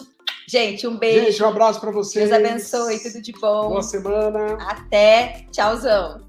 Gente, 0.47 0.87
um 0.87 0.97
beijo. 0.97 1.27
Gente, 1.27 1.43
um 1.43 1.47
abraço 1.47 1.79
para 1.79 1.91
vocês. 1.91 2.27
Deus 2.27 2.43
abençoe, 2.43 2.99
tudo 2.99 3.21
de 3.21 3.31
bom. 3.33 3.69
Boa 3.69 3.83
semana. 3.83 4.57
Até. 4.67 5.45
Tchauzão. 5.51 6.25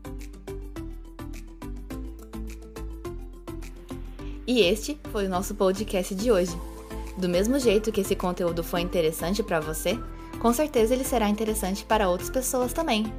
E 4.47 4.61
este 4.61 5.01
foi 5.11 5.25
o 5.25 5.29
nosso 5.31 5.55
podcast 5.55 6.15
de 6.15 6.31
hoje. 6.31 6.55
Do 7.17 7.31
mesmo 7.31 7.59
jeito 7.59 7.91
que 7.91 8.03
esse 8.03 8.15
conteúdo 8.15 8.63
foi 8.63 8.83
interessante 8.83 9.43
para 9.43 9.59
você, 9.59 9.99
com 10.39 10.53
certeza 10.53 10.93
ele 10.93 11.05
será 11.05 11.31
interessante 11.31 11.83
para 11.83 12.11
outras 12.11 12.29
pessoas 12.29 12.75
também. 12.75 13.11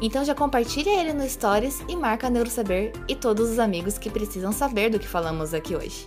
Então 0.00 0.24
já 0.24 0.36
compartilhe 0.36 0.90
ele 0.90 1.12
no 1.12 1.28
Stories 1.28 1.80
e 1.88 1.96
marca 1.96 2.28
a 2.28 2.30
Neurosaber 2.30 2.92
e 3.08 3.16
todos 3.16 3.50
os 3.50 3.58
amigos 3.58 3.98
que 3.98 4.08
precisam 4.08 4.52
saber 4.52 4.88
do 4.88 5.00
que 5.00 5.08
falamos 5.08 5.52
aqui 5.52 5.74
hoje. 5.74 6.06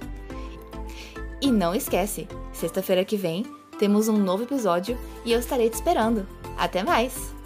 E 1.41 1.51
não 1.51 1.73
esquece, 1.73 2.27
sexta-feira 2.51 3.05
que 3.05 3.15
vem 3.15 3.45
temos 3.79 4.09
um 4.09 4.17
novo 4.17 4.43
episódio 4.43 4.97
e 5.23 5.31
eu 5.31 5.39
estarei 5.39 5.69
te 5.69 5.75
esperando. 5.75 6.27
Até 6.57 6.83
mais! 6.83 7.38